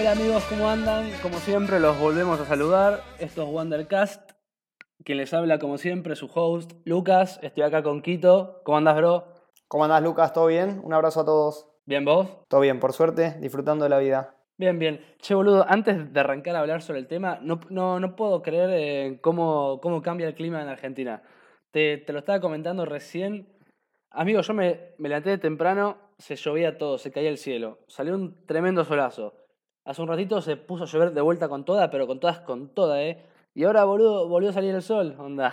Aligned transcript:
Hola 0.00 0.12
amigos, 0.12 0.42
¿cómo 0.48 0.66
andan? 0.66 1.10
Como 1.20 1.36
siempre, 1.40 1.78
los 1.78 2.00
volvemos 2.00 2.40
a 2.40 2.46
saludar. 2.46 3.02
Esto 3.18 3.42
es 3.42 3.48
Wandercast. 3.50 4.30
Quien 5.04 5.18
les 5.18 5.34
habla, 5.34 5.58
como 5.58 5.76
siempre, 5.76 6.16
su 6.16 6.24
host, 6.34 6.72
Lucas. 6.86 7.38
Estoy 7.42 7.64
acá 7.64 7.82
con 7.82 8.00
Quito. 8.00 8.62
¿Cómo 8.64 8.78
andas, 8.78 8.96
bro? 8.96 9.26
¿Cómo 9.68 9.84
andás, 9.84 10.02
Lucas? 10.02 10.32
¿Todo 10.32 10.46
bien? 10.46 10.80
Un 10.82 10.94
abrazo 10.94 11.20
a 11.20 11.26
todos. 11.26 11.68
¿Bien 11.84 12.06
vos? 12.06 12.30
Todo 12.48 12.62
bien, 12.62 12.80
por 12.80 12.94
suerte, 12.94 13.36
disfrutando 13.40 13.84
de 13.84 13.90
la 13.90 13.98
vida. 13.98 14.36
Bien, 14.56 14.78
bien. 14.78 15.04
Che, 15.18 15.34
boludo, 15.34 15.66
antes 15.68 16.10
de 16.10 16.20
arrancar 16.20 16.56
a 16.56 16.60
hablar 16.60 16.80
sobre 16.80 17.00
el 17.00 17.06
tema, 17.06 17.38
no, 17.42 17.60
no, 17.68 18.00
no 18.00 18.16
puedo 18.16 18.40
creer 18.40 18.70
eh, 18.72 19.18
cómo, 19.20 19.80
cómo 19.82 20.00
cambia 20.00 20.28
el 20.28 20.34
clima 20.34 20.62
en 20.62 20.68
Argentina. 20.68 21.22
Te, 21.72 21.98
te 21.98 22.14
lo 22.14 22.20
estaba 22.20 22.40
comentando 22.40 22.86
recién. 22.86 23.54
Amigo, 24.10 24.40
yo 24.40 24.54
me, 24.54 24.94
me 24.96 25.10
levanté 25.10 25.28
de 25.28 25.38
temprano, 25.38 25.98
se 26.16 26.36
llovía 26.36 26.78
todo, 26.78 26.96
se 26.96 27.12
caía 27.12 27.28
el 27.28 27.36
cielo. 27.36 27.80
Salió 27.86 28.14
un 28.14 28.46
tremendo 28.46 28.82
solazo. 28.86 29.34
Hace 29.90 30.02
un 30.02 30.06
ratito 30.06 30.40
se 30.40 30.56
puso 30.56 30.84
a 30.84 30.86
llover 30.86 31.10
de 31.12 31.20
vuelta 31.20 31.48
con 31.48 31.64
toda, 31.64 31.90
pero 31.90 32.06
con 32.06 32.20
todas 32.20 32.38
con 32.38 32.68
toda, 32.68 33.02
¿eh? 33.02 33.24
Y 33.56 33.64
ahora, 33.64 33.82
boludo, 33.82 34.28
volvió 34.28 34.50
a 34.50 34.52
salir 34.52 34.72
el 34.72 34.82
sol, 34.82 35.16
onda. 35.18 35.52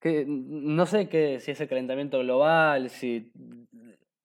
Que, 0.00 0.24
no 0.26 0.86
sé 0.86 1.10
qué, 1.10 1.38
si 1.38 1.50
es 1.50 1.60
el 1.60 1.68
calentamiento 1.68 2.18
global, 2.20 2.88
si 2.88 3.30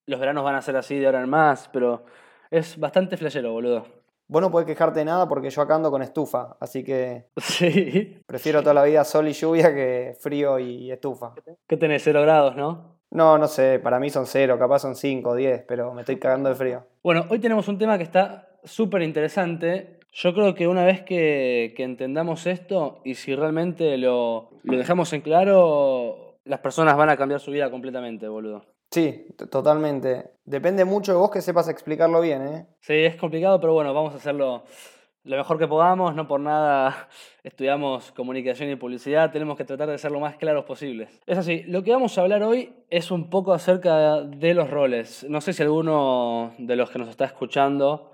los 0.06 0.18
veranos 0.18 0.46
van 0.46 0.56
a 0.56 0.62
ser 0.62 0.78
así 0.78 0.98
de 0.98 1.08
ahora 1.08 1.22
en 1.24 1.30
más, 1.30 1.70
pero 1.74 2.06
es 2.50 2.80
bastante 2.80 3.18
flashero, 3.18 3.52
boludo. 3.52 3.86
Vos 4.30 4.42
no 4.42 4.50
podés 4.50 4.66
quejarte 4.66 5.00
de 5.00 5.06
nada 5.06 5.28
porque 5.28 5.50
yo 5.50 5.62
acá 5.62 5.76
ando 5.76 5.92
con 5.92 6.02
estufa, 6.02 6.56
así 6.62 6.82
que 6.82 7.26
Sí. 7.38 8.18
prefiero 8.26 8.62
toda 8.62 8.76
la 8.76 8.84
vida 8.86 9.04
sol 9.04 9.28
y 9.28 9.34
lluvia 9.34 9.74
que 9.76 10.16
frío 10.22 10.58
y 10.58 10.90
estufa. 10.90 11.34
¿Qué 11.68 11.76
tenés? 11.76 12.02
Cero 12.02 12.22
grados, 12.22 12.56
¿no? 12.56 12.96
No, 13.10 13.38
no 13.38 13.50
sé, 13.50 13.80
para 13.80 14.00
mí 14.00 14.10
son 14.10 14.26
cero, 14.26 14.58
capaz 14.58 14.80
son 14.80 14.96
cinco, 14.96 15.36
diez, 15.36 15.66
pero 15.68 15.94
me 15.94 16.04
estoy 16.04 16.18
cagando 16.18 16.48
de 16.48 16.56
frío. 16.56 16.86
Bueno, 17.04 17.26
hoy 17.28 17.40
tenemos 17.40 17.68
un 17.68 17.78
tema 17.78 17.98
que 17.98 18.06
está 18.06 18.48
súper 18.64 19.02
interesante. 19.02 20.00
Yo 20.14 20.34
creo 20.34 20.54
que 20.56 20.68
una 20.68 20.84
vez 20.84 21.02
que, 21.02 21.74
que 21.76 21.84
entendamos 21.84 22.46
esto 22.48 23.02
y 23.06 23.16
si 23.16 23.36
realmente 23.36 23.98
lo, 23.98 24.50
lo 24.64 24.78
dejamos 24.78 25.14
en 25.14 25.22
claro, 25.22 26.38
las 26.44 26.60
personas 26.60 26.98
van 26.98 27.10
a 27.10 27.18
cambiar 27.18 27.40
su 27.40 27.52
vida 27.52 27.70
completamente, 27.72 28.28
boludo. 28.28 28.66
Sí, 28.92 29.26
totalmente. 29.50 30.32
Depende 30.44 30.84
mucho 30.84 31.14
de 31.14 31.18
vos 31.18 31.32
que 31.32 31.42
sepas 31.42 31.70
explicarlo 31.70 32.20
bien, 32.20 32.42
¿eh? 32.46 32.66
Sí, 32.82 32.94
es 32.94 33.16
complicado, 33.16 33.60
pero 33.62 33.74
bueno, 33.74 33.94
vamos 33.94 34.14
a 34.14 34.18
hacerlo 34.18 34.66
lo 35.24 35.38
mejor 35.38 35.58
que 35.58 35.68
podamos. 35.68 36.14
No 36.14 36.28
por 36.28 36.42
nada 36.42 37.08
estudiamos 37.44 38.12
comunicación 38.12 38.70
y 38.70 38.76
publicidad, 38.76 39.32
tenemos 39.32 39.58
que 39.58 39.64
tratar 39.64 39.90
de 39.90 39.98
ser 39.98 40.12
lo 40.12 40.20
más 40.20 40.36
claros 40.36 40.66
posibles. 40.66 41.22
Es 41.26 41.38
así, 41.38 41.64
lo 41.64 41.84
que 41.84 41.92
vamos 41.92 42.18
a 42.18 42.22
hablar 42.22 42.44
hoy 42.44 42.74
es 42.90 43.12
un 43.12 43.30
poco 43.30 43.54
acerca 43.54 44.22
de 44.22 44.54
los 44.54 44.70
roles. 44.70 45.26
No 45.30 45.40
sé 45.40 45.54
si 45.54 45.64
alguno 45.64 46.54
de 46.58 46.76
los 46.76 46.90
que 46.90 47.00
nos 47.00 47.08
está 47.08 47.24
escuchando 47.24 48.12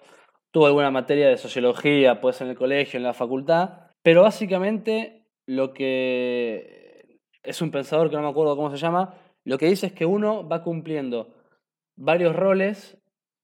tuvo 0.51 0.67
alguna 0.67 0.91
materia 0.91 1.27
de 1.27 1.37
sociología, 1.37 2.21
pues 2.21 2.41
en 2.41 2.47
el 2.47 2.55
colegio, 2.55 2.97
en 2.97 3.03
la 3.03 3.13
facultad, 3.13 3.91
pero 4.01 4.23
básicamente 4.23 5.25
lo 5.45 5.73
que 5.73 7.19
es 7.43 7.61
un 7.61 7.71
pensador 7.71 8.09
que 8.09 8.15
no 8.15 8.23
me 8.23 8.29
acuerdo 8.29 8.55
cómo 8.55 8.71
se 8.71 8.77
llama, 8.77 9.15
lo 9.43 9.57
que 9.57 9.67
dice 9.67 9.87
es 9.87 9.93
que 9.93 10.05
uno 10.05 10.47
va 10.47 10.63
cumpliendo 10.63 11.33
varios 11.95 12.35
roles 12.35 12.97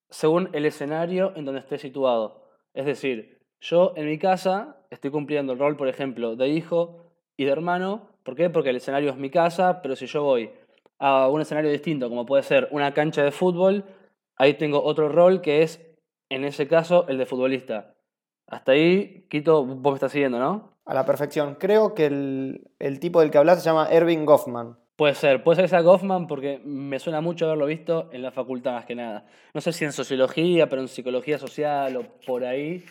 según 0.09 0.50
el 0.54 0.66
escenario 0.66 1.34
en 1.36 1.46
donde 1.46 1.62
esté 1.62 1.78
situado. 1.78 2.50
Es 2.74 2.86
decir, 2.86 3.40
yo 3.62 3.94
en 3.96 4.08
mi 4.08 4.20
casa 4.20 4.78
estoy 4.90 5.12
cumpliendo 5.12 5.54
el 5.54 5.59
rol, 5.59 5.78
por 5.78 5.88
ejemplo, 5.88 6.36
de 6.36 6.50
hijo 6.50 7.06
y 7.38 7.46
de 7.46 7.52
hermano. 7.52 8.09
¿Por 8.24 8.35
qué? 8.35 8.50
Porque 8.50 8.70
el 8.70 8.75
escenario 8.75 9.12
es 9.12 9.18
mi 9.18 9.30
casa, 9.30 9.81
pero 9.81 9.96
si 9.96 10.06
yo 10.06 10.24
voy 10.24 10.52
a 11.00 11.28
un 11.30 11.41
escenario 11.41 11.72
distinto, 11.72 12.09
como 12.09 12.25
puede 12.25 12.44
ser 12.44 12.68
una 12.72 12.94
cancha 12.94 13.24
de 13.24 13.31
fútbol, 13.31 13.85
ahí 14.35 14.56
tengo 14.56 14.84
otro 14.84 15.09
rol 15.09 15.41
que 15.41 15.64
es, 15.64 15.93
en 16.29 16.44
ese 16.44 16.67
caso, 16.67 17.07
el 17.07 17.17
de 17.17 17.25
futbolista. 17.25 17.95
Hasta 18.47 18.73
ahí, 18.73 19.28
Quito, 19.29 19.66
vos 19.66 19.94
me 19.94 19.95
estás 19.95 20.11
siguiendo, 20.11 20.39
¿no? 20.39 20.73
A 20.85 20.94
la 20.94 21.06
perfección. 21.06 21.56
Creo 21.56 21.94
que 21.94 22.06
el, 22.07 22.72
el 22.79 23.00
tipo 23.00 23.22
del 23.22 23.31
que 23.31 23.38
hablas 23.38 23.63
se 23.63 23.69
llama 23.69 23.88
Erving 23.89 24.25
Goffman. 24.25 24.78
Puede 24.95 25.16
ser, 25.16 25.44
puede 25.44 25.56
ser 25.56 25.66
esa 25.66 25.81
Goffman 25.81 26.28
porque 26.28 26.61
me 26.63 27.00
suena 27.00 27.19
mucho 27.19 27.45
haberlo 27.45 27.66
visto 27.66 28.09
en 28.11 28.22
la 28.22 28.31
facultad 28.31 28.73
más 28.73 28.85
que 28.85 28.94
nada. 28.94 29.25
No 29.53 29.59
sé 29.61 29.73
si 29.73 29.85
en 29.85 29.91
sociología, 29.91 30.69
pero 30.69 30.81
en 30.81 30.88
psicología 30.88 31.39
social 31.39 31.97
o 31.97 32.03
por 32.25 32.45
ahí. 32.45 32.85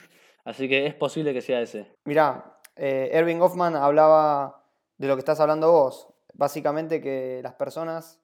Así 0.44 0.68
que 0.68 0.86
es 0.86 0.94
posible 0.94 1.32
que 1.32 1.40
sea 1.40 1.60
ese. 1.60 1.86
Mirá, 2.04 2.58
eh, 2.74 3.10
Erving 3.12 3.38
Goffman 3.38 3.76
hablaba 3.76 4.64
de 4.98 5.06
lo 5.06 5.14
que 5.14 5.20
estás 5.20 5.38
hablando 5.38 5.70
vos. 5.70 6.08
Básicamente 6.34 7.00
que 7.00 7.40
las 7.42 7.54
personas 7.54 8.20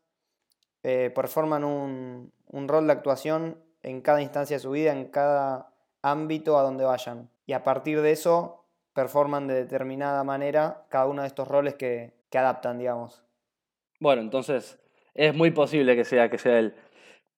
eh, 0.82 1.12
performan 1.14 1.62
un, 1.62 2.32
un 2.46 2.68
rol 2.68 2.86
de 2.86 2.92
actuación 2.92 3.62
en 3.88 4.00
cada 4.00 4.20
instancia 4.22 4.56
de 4.56 4.60
su 4.60 4.70
vida, 4.70 4.92
en 4.92 5.06
cada 5.06 5.72
ámbito 6.02 6.58
a 6.58 6.62
donde 6.62 6.84
vayan. 6.84 7.30
Y 7.46 7.52
a 7.54 7.64
partir 7.64 8.00
de 8.02 8.12
eso 8.12 8.66
performan 8.92 9.46
de 9.46 9.54
determinada 9.54 10.22
manera 10.24 10.84
cada 10.88 11.06
uno 11.06 11.22
de 11.22 11.28
estos 11.28 11.48
roles 11.48 11.74
que, 11.74 12.12
que 12.30 12.38
adaptan, 12.38 12.78
digamos. 12.78 13.24
Bueno, 14.00 14.20
entonces 14.20 14.78
es 15.14 15.34
muy 15.34 15.50
posible 15.50 15.96
que 15.96 16.04
sea, 16.04 16.28
que 16.30 16.38
sea 16.38 16.58
él. 16.58 16.74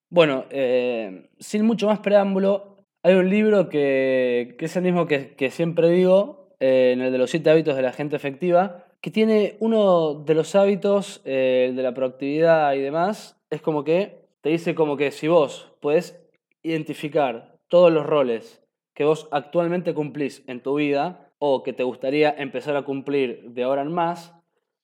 Bueno, 0.09 0.44
eh, 0.50 1.31
sin 1.38 1.65
mucho 1.65 1.87
más 1.87 2.00
preámbulo, 2.00 2.84
hay 3.03 3.15
un 3.15 3.31
libro 3.31 3.69
que, 3.69 4.56
que 4.59 4.65
es 4.65 4.77
el 4.77 4.82
mismo 4.82 5.06
que, 5.06 5.34
que 5.37 5.50
siempre 5.50 5.88
digo, 5.88 6.49
eh, 6.59 6.91
en 6.93 7.00
el 7.00 7.12
de 7.12 7.19
los 7.19 7.31
siete 7.31 7.49
hábitos 7.49 7.77
de 7.77 7.82
la 7.82 7.93
gente 7.93 8.17
efectiva, 8.17 8.87
que 9.00 9.11
tiene 9.11 9.56
uno 9.61 10.15
de 10.15 10.34
los 10.34 10.55
hábitos, 10.55 11.22
eh, 11.25 11.67
el 11.71 11.77
de 11.77 11.82
la 11.82 11.94
proactividad 11.94 12.75
y 12.75 12.81
demás, 12.81 13.41
es 13.49 13.62
como 13.62 13.84
que 13.84 14.21
te 14.41 14.50
dice 14.50 14.75
como 14.75 14.97
que 14.97 15.11
si 15.11 15.28
vos 15.28 15.72
podés 15.81 16.19
identificar 16.62 17.59
todos 17.69 17.93
los 17.93 18.06
roles 18.06 18.62
que 18.94 19.04
vos 19.04 19.28
actualmente 19.31 19.94
cumplís 19.94 20.43
en 20.47 20.62
tu 20.62 20.75
vida 20.75 21.31
o 21.38 21.62
que 21.62 21.72
te 21.72 21.84
gustaría 21.84 22.31
empezar 22.31 22.76
a 22.76 22.82
cumplir 22.82 23.50
de 23.50 23.62
ahora 23.62 23.82
en 23.82 23.93
más, 23.93 24.34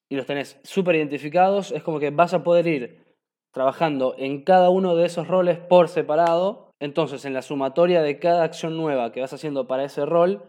y 0.08 0.16
los 0.16 0.26
tenés 0.26 0.60
súper 0.62 0.96
identificados, 0.96 1.72
es 1.72 1.82
como 1.82 1.98
que 1.98 2.10
vas 2.10 2.32
a 2.32 2.44
poder 2.44 2.66
ir 2.66 3.04
trabajando 3.52 4.14
en 4.18 4.42
cada 4.42 4.70
uno 4.70 4.94
de 4.94 5.06
esos 5.06 5.28
roles 5.28 5.58
por 5.58 5.88
separado. 5.88 6.70
Entonces, 6.78 7.24
en 7.24 7.32
la 7.32 7.42
sumatoria 7.42 8.02
de 8.02 8.18
cada 8.18 8.44
acción 8.44 8.76
nueva 8.76 9.12
que 9.12 9.20
vas 9.20 9.32
haciendo 9.32 9.66
para 9.66 9.84
ese 9.84 10.06
rol, 10.06 10.42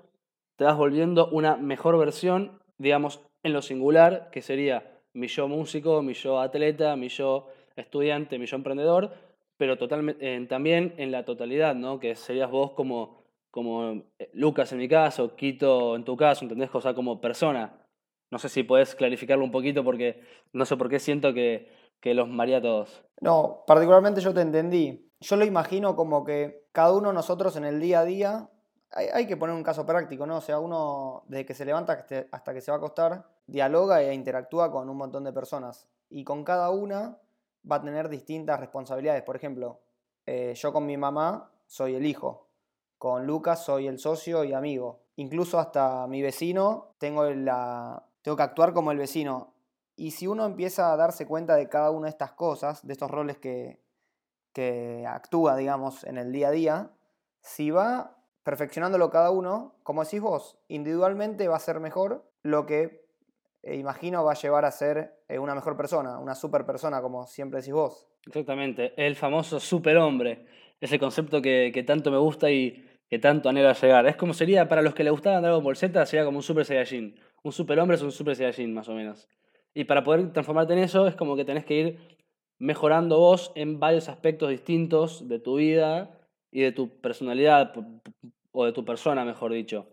te 0.57 0.65
vas 0.65 0.77
volviendo 0.77 1.29
una 1.29 1.55
mejor 1.55 1.97
versión, 1.97 2.59
digamos, 2.77 3.21
en 3.43 3.53
lo 3.53 3.61
singular, 3.61 4.29
que 4.31 4.41
sería 4.41 4.99
mi 5.13 5.27
yo 5.27 5.47
músico, 5.47 6.01
mi 6.01 6.13
yo 6.13 6.39
atleta, 6.39 6.95
mi 6.95 7.09
yo 7.09 7.47
estudiante, 7.75 8.37
mi 8.37 8.45
yo 8.45 8.57
emprendedor, 8.57 9.13
pero 9.57 9.77
totalmente, 9.77 10.45
también 10.47 10.93
en 10.97 11.11
la 11.11 11.25
totalidad, 11.25 11.75
¿no? 11.75 11.99
Que 11.99 12.15
serías 12.15 12.49
vos 12.49 12.71
como, 12.71 13.23
como 13.51 14.03
eh, 14.19 14.29
Lucas 14.33 14.71
en 14.71 14.77
mi 14.77 14.87
caso, 14.87 15.35
Quito 15.35 15.95
en 15.95 16.05
tu 16.05 16.15
caso, 16.15 16.45
¿entendés? 16.45 16.69
O 16.73 16.81
sea, 16.81 16.93
como 16.93 17.19
persona. 17.19 17.81
No 18.29 18.39
sé 18.39 18.49
si 18.49 18.63
podés 18.63 18.93
clarificarlo 18.93 19.43
un 19.43 19.51
poquito 19.51 19.83
porque 19.83 20.21
no 20.53 20.65
sé 20.65 20.75
por 20.77 20.89
qué 20.89 20.99
siento 20.99 21.33
que, 21.33 21.71
que 21.99 22.13
los 22.13 22.27
maría 22.27 22.57
a 22.57 22.61
todos. 22.61 23.03
No, 23.21 23.63
particularmente 23.65 24.21
yo 24.21 24.33
te 24.33 24.41
entendí. 24.41 25.11
Yo 25.19 25.35
lo 25.37 25.45
imagino 25.45 25.95
como 25.95 26.23
que 26.23 26.67
cada 26.71 26.93
uno 26.93 27.09
de 27.09 27.15
nosotros 27.15 27.55
en 27.55 27.65
el 27.65 27.79
día 27.79 28.01
a 28.01 28.05
día, 28.05 28.49
hay, 28.91 29.07
hay 29.13 29.27
que 29.27 29.37
poner 29.37 29.55
un 29.55 29.63
caso 29.63 29.85
práctico, 29.85 30.27
¿no? 30.27 30.37
O 30.37 30.41
sea, 30.41 30.59
uno 30.59 31.23
desde 31.27 31.45
que 31.45 31.53
se 31.53 31.65
levanta 31.65 32.05
hasta 32.31 32.53
que 32.53 32.61
se 32.61 32.69
va 32.69 32.75
a 32.75 32.77
acostar, 32.79 33.25
dialoga 33.47 34.03
e 34.03 34.13
interactúa 34.13 34.71
con 34.71 34.89
un 34.89 34.97
montón 34.97 35.23
de 35.23 35.33
personas. 35.33 35.87
Y 36.09 36.23
con 36.23 36.43
cada 36.43 36.69
una 36.69 37.17
va 37.69 37.77
a 37.77 37.81
tener 37.81 38.09
distintas 38.09 38.59
responsabilidades. 38.59 39.23
Por 39.23 39.35
ejemplo, 39.35 39.81
eh, 40.25 40.53
yo 40.55 40.73
con 40.73 40.85
mi 40.85 40.97
mamá 40.97 41.51
soy 41.65 41.95
el 41.95 42.05
hijo. 42.05 42.47
Con 42.97 43.25
Lucas 43.27 43.63
soy 43.63 43.87
el 43.87 43.99
socio 43.99 44.43
y 44.43 44.53
amigo. 44.53 45.01
Incluso 45.15 45.59
hasta 45.59 46.07
mi 46.07 46.21
vecino 46.21 46.95
tengo, 46.97 47.25
la, 47.25 48.03
tengo 48.21 48.37
que 48.37 48.43
actuar 48.43 48.73
como 48.73 48.91
el 48.91 48.97
vecino. 48.97 49.53
Y 49.95 50.11
si 50.11 50.27
uno 50.27 50.45
empieza 50.45 50.93
a 50.93 50.97
darse 50.97 51.25
cuenta 51.25 51.55
de 51.55 51.69
cada 51.69 51.91
una 51.91 52.05
de 52.05 52.11
estas 52.11 52.33
cosas, 52.33 52.85
de 52.85 52.93
estos 52.93 53.09
roles 53.09 53.37
que, 53.37 53.81
que 54.53 55.05
actúa, 55.07 55.55
digamos, 55.55 56.03
en 56.03 56.17
el 56.17 56.31
día 56.31 56.49
a 56.49 56.51
día, 56.51 56.91
si 57.41 57.71
va 57.71 58.17
perfeccionándolo 58.43 59.09
cada 59.09 59.31
uno, 59.31 59.75
como 59.83 60.03
decís 60.03 60.21
vos, 60.21 60.57
individualmente 60.67 61.47
va 61.47 61.57
a 61.57 61.59
ser 61.59 61.79
mejor, 61.79 62.29
lo 62.43 62.65
que 62.65 63.06
imagino 63.75 64.23
va 64.23 64.31
a 64.31 64.35
llevar 64.35 64.65
a 64.65 64.71
ser 64.71 65.13
eh, 65.27 65.39
una 65.39 65.55
mejor 65.55 65.75
persona, 65.75 66.19
una 66.19 66.35
super 66.35 66.65
persona, 66.65 67.01
como 67.01 67.25
siempre 67.27 67.59
decís 67.59 67.73
vos. 67.73 68.07
Exactamente, 68.25 68.93
el 68.97 69.15
famoso 69.15 69.59
superhombre, 69.59 70.45
ese 70.79 70.99
concepto 70.99 71.41
que, 71.41 71.71
que 71.73 71.83
tanto 71.83 72.11
me 72.11 72.17
gusta 72.17 72.51
y 72.51 72.85
que 73.09 73.19
tanto 73.19 73.49
anhelo 73.49 73.69
a 73.69 73.73
llegar. 73.73 74.05
Es 74.05 74.15
como 74.15 74.33
sería, 74.33 74.67
para 74.67 74.81
los 74.81 74.93
que 74.93 75.03
le 75.03 75.11
gustaban 75.11 75.41
Dragon 75.41 75.63
Ball 75.63 75.77
Z, 75.77 76.05
sería 76.05 76.25
como 76.25 76.37
un 76.37 76.43
Super 76.43 76.65
Saiyajin. 76.65 77.19
Un 77.43 77.51
superhombre 77.51 77.95
es 77.95 78.03
un 78.03 78.11
Super 78.11 78.35
Saiyajin, 78.35 78.73
más 78.73 78.89
o 78.89 78.93
menos. 78.93 79.27
Y 79.73 79.85
para 79.85 80.03
poder 80.03 80.33
transformarte 80.33 80.73
en 80.73 80.79
eso, 80.79 81.07
es 81.07 81.15
como 81.15 81.35
que 81.35 81.45
tenés 81.45 81.65
que 81.65 81.73
ir 81.75 82.17
mejorando 82.59 83.19
vos 83.19 83.51
en 83.55 83.79
varios 83.79 84.09
aspectos 84.09 84.49
distintos 84.49 85.27
de 85.27 85.39
tu 85.39 85.55
vida 85.55 86.19
y 86.51 86.61
de 86.61 86.71
tu 86.71 86.99
personalidad, 86.99 87.73
o 88.51 88.65
de 88.65 88.73
tu 88.73 88.83
persona, 88.83 89.23
mejor 89.23 89.53
dicho. 89.53 89.87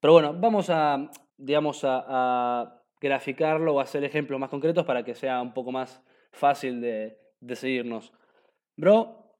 Pero 0.00 0.14
bueno, 0.14 0.34
vamos 0.34 0.68
a, 0.68 1.10
digamos, 1.36 1.82
a 1.84 2.81
graficarlo 3.02 3.74
o 3.74 3.80
hacer 3.80 4.04
ejemplos 4.04 4.38
más 4.38 4.48
concretos 4.48 4.86
para 4.86 5.04
que 5.04 5.14
sea 5.14 5.42
un 5.42 5.52
poco 5.52 5.72
más 5.72 6.02
fácil 6.32 6.80
de, 6.80 7.18
de 7.40 7.56
seguirnos. 7.56 8.12
Bro, 8.76 9.34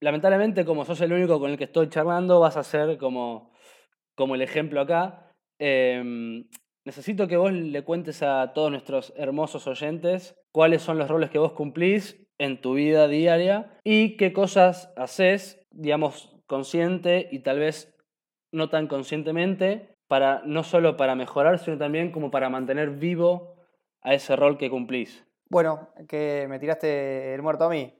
lamentablemente, 0.00 0.64
como 0.64 0.84
sos 0.84 1.00
el 1.00 1.12
único 1.12 1.38
con 1.40 1.50
el 1.50 1.58
que 1.58 1.64
estoy 1.64 1.88
charlando, 1.88 2.40
vas 2.40 2.56
a 2.56 2.62
ser 2.62 2.96
como, 2.96 3.52
como 4.14 4.36
el 4.36 4.42
ejemplo 4.42 4.80
acá. 4.80 5.32
Em, 5.58 6.48
necesito 6.86 7.26
que 7.26 7.36
vos 7.36 7.52
le 7.52 7.82
cuentes 7.82 8.22
a 8.22 8.52
todos 8.54 8.70
nuestros 8.70 9.12
hermosos 9.16 9.66
oyentes 9.66 10.36
cuáles 10.52 10.82
son 10.82 10.98
los 10.98 11.08
roles 11.08 11.30
que 11.30 11.38
vos 11.38 11.52
cumplís 11.52 12.24
en 12.38 12.60
tu 12.60 12.74
vida 12.74 13.08
diaria 13.08 13.76
y 13.84 14.16
qué 14.16 14.32
cosas 14.32 14.92
haces, 14.96 15.60
digamos, 15.72 16.36
consciente 16.46 17.28
y 17.32 17.40
tal 17.40 17.58
vez 17.58 17.94
no 18.52 18.70
tan 18.70 18.86
conscientemente, 18.86 19.97
para, 20.08 20.42
no 20.44 20.64
solo 20.64 20.96
para 20.96 21.14
mejorar, 21.14 21.58
sino 21.58 21.78
también 21.78 22.10
como 22.10 22.30
para 22.30 22.48
mantener 22.48 22.90
vivo 22.90 23.54
a 24.02 24.14
ese 24.14 24.34
rol 24.34 24.58
que 24.58 24.70
cumplís. 24.70 25.24
Bueno, 25.50 25.88
que 26.08 26.46
me 26.48 26.58
tiraste 26.58 27.34
el 27.34 27.42
muerto 27.42 27.64
a 27.64 27.68
mí. 27.68 27.94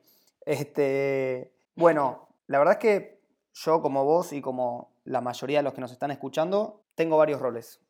Este, 0.44 1.52
bueno, 1.76 2.28
la 2.46 2.58
verdad 2.58 2.74
es 2.74 2.80
que 2.80 3.20
yo 3.54 3.82
como 3.82 4.04
vos 4.04 4.32
y 4.32 4.40
como 4.40 4.92
la 5.04 5.20
mayoría 5.20 5.58
de 5.58 5.62
los 5.62 5.74
que 5.74 5.80
nos 5.80 5.92
están 5.92 6.10
escuchando, 6.10 6.82
tengo 6.94 7.16
varios 7.16 7.40
roles. 7.40 7.80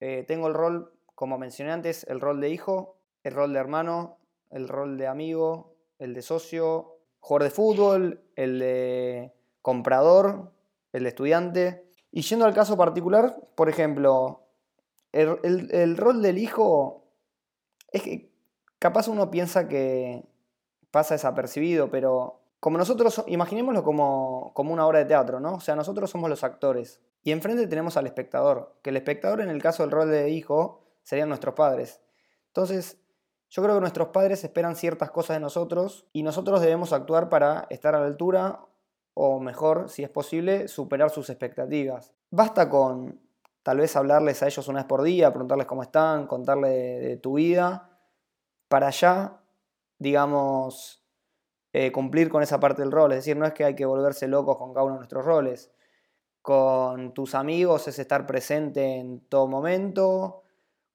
Eh, 0.00 0.24
tengo 0.26 0.48
el 0.48 0.54
rol, 0.54 0.92
como 1.14 1.38
mencioné 1.38 1.72
antes, 1.72 2.04
el 2.08 2.20
rol 2.20 2.40
de 2.40 2.50
hijo, 2.50 2.98
el 3.22 3.34
rol 3.34 3.52
de 3.52 3.58
hermano, 3.58 4.18
el 4.50 4.68
rol 4.68 4.98
de 4.98 5.06
amigo, 5.06 5.74
el 5.98 6.14
de 6.14 6.22
socio, 6.22 6.98
jugador 7.20 7.44
de 7.44 7.50
fútbol, 7.50 8.22
el 8.36 8.58
de 8.58 9.32
comprador, 9.62 10.52
el 10.92 11.04
de 11.04 11.08
estudiante. 11.08 11.85
Y 12.10 12.22
yendo 12.22 12.44
al 12.44 12.54
caso 12.54 12.76
particular, 12.76 13.36
por 13.54 13.68
ejemplo, 13.68 14.46
el, 15.12 15.96
rol 15.96 16.22
del 16.22 16.38
hijo 16.38 17.04
es 17.92 18.02
que 18.02 18.32
capaz 18.78 19.08
uno 19.08 19.30
piensa 19.30 19.68
que 19.68 20.24
pasa 20.90 21.14
desapercibido, 21.14 21.90
pero 21.90 22.40
como 22.60 22.78
nosotros, 22.78 23.22
imaginémoslo 23.26 23.82
como, 23.82 24.52
como 24.54 24.72
una 24.72 24.86
obra 24.86 25.00
de 25.00 25.04
teatro, 25.04 25.40
¿no? 25.40 25.54
O 25.54 25.60
sea, 25.60 25.76
nosotros 25.76 26.10
somos 26.10 26.30
los 26.30 26.42
actores. 26.44 27.00
Y 27.22 27.32
enfrente 27.32 27.66
tenemos 27.66 27.96
al 27.96 28.06
espectador, 28.06 28.76
que 28.82 28.90
el 28.90 28.96
espectador 28.96 29.40
en 29.40 29.50
el 29.50 29.60
caso 29.60 29.82
del 29.82 29.92
rol 29.92 30.10
de 30.10 30.30
hijo 30.30 30.84
serían 31.02 31.28
nuestros 31.28 31.54
padres. 31.54 32.00
Entonces, 32.48 32.98
yo 33.50 33.62
creo 33.62 33.74
que 33.76 33.80
nuestros 33.80 34.08
padres 34.08 34.42
esperan 34.44 34.76
ciertas 34.76 35.10
cosas 35.10 35.36
de 35.36 35.40
nosotros 35.40 36.06
y 36.12 36.22
nosotros 36.22 36.60
debemos 36.60 36.92
actuar 36.92 37.28
para 37.28 37.66
estar 37.70 37.94
a 37.94 38.00
la 38.00 38.06
altura 38.06 38.60
o 39.18 39.40
mejor, 39.40 39.88
si 39.88 40.04
es 40.04 40.10
posible, 40.10 40.68
superar 40.68 41.08
sus 41.08 41.30
expectativas. 41.30 42.12
Basta 42.30 42.68
con 42.68 43.18
tal 43.62 43.78
vez 43.78 43.96
hablarles 43.96 44.42
a 44.42 44.46
ellos 44.46 44.68
una 44.68 44.80
vez 44.80 44.86
por 44.86 45.02
día, 45.02 45.30
preguntarles 45.30 45.66
cómo 45.66 45.82
están, 45.82 46.26
contarles 46.26 47.00
de, 47.00 47.16
tu 47.16 47.34
vida, 47.34 47.98
para 48.68 48.90
ya, 48.90 49.40
digamos, 49.98 51.02
eh, 51.72 51.90
cumplir 51.92 52.28
con 52.28 52.42
esa 52.42 52.60
parte 52.60 52.82
del 52.82 52.92
rol. 52.92 53.12
Es 53.12 53.20
decir, 53.20 53.38
no 53.38 53.46
es 53.46 53.54
que 53.54 53.64
hay 53.64 53.74
que 53.74 53.86
volverse 53.86 54.28
locos 54.28 54.58
con 54.58 54.74
cada 54.74 54.84
uno 54.84 54.96
de 54.96 54.98
nuestros 54.98 55.24
roles. 55.24 55.72
Con 56.42 57.14
tus 57.14 57.34
amigos 57.34 57.88
es 57.88 57.98
estar 57.98 58.26
presente 58.26 58.96
en 58.98 59.20
todo 59.30 59.48
momento, 59.48 60.42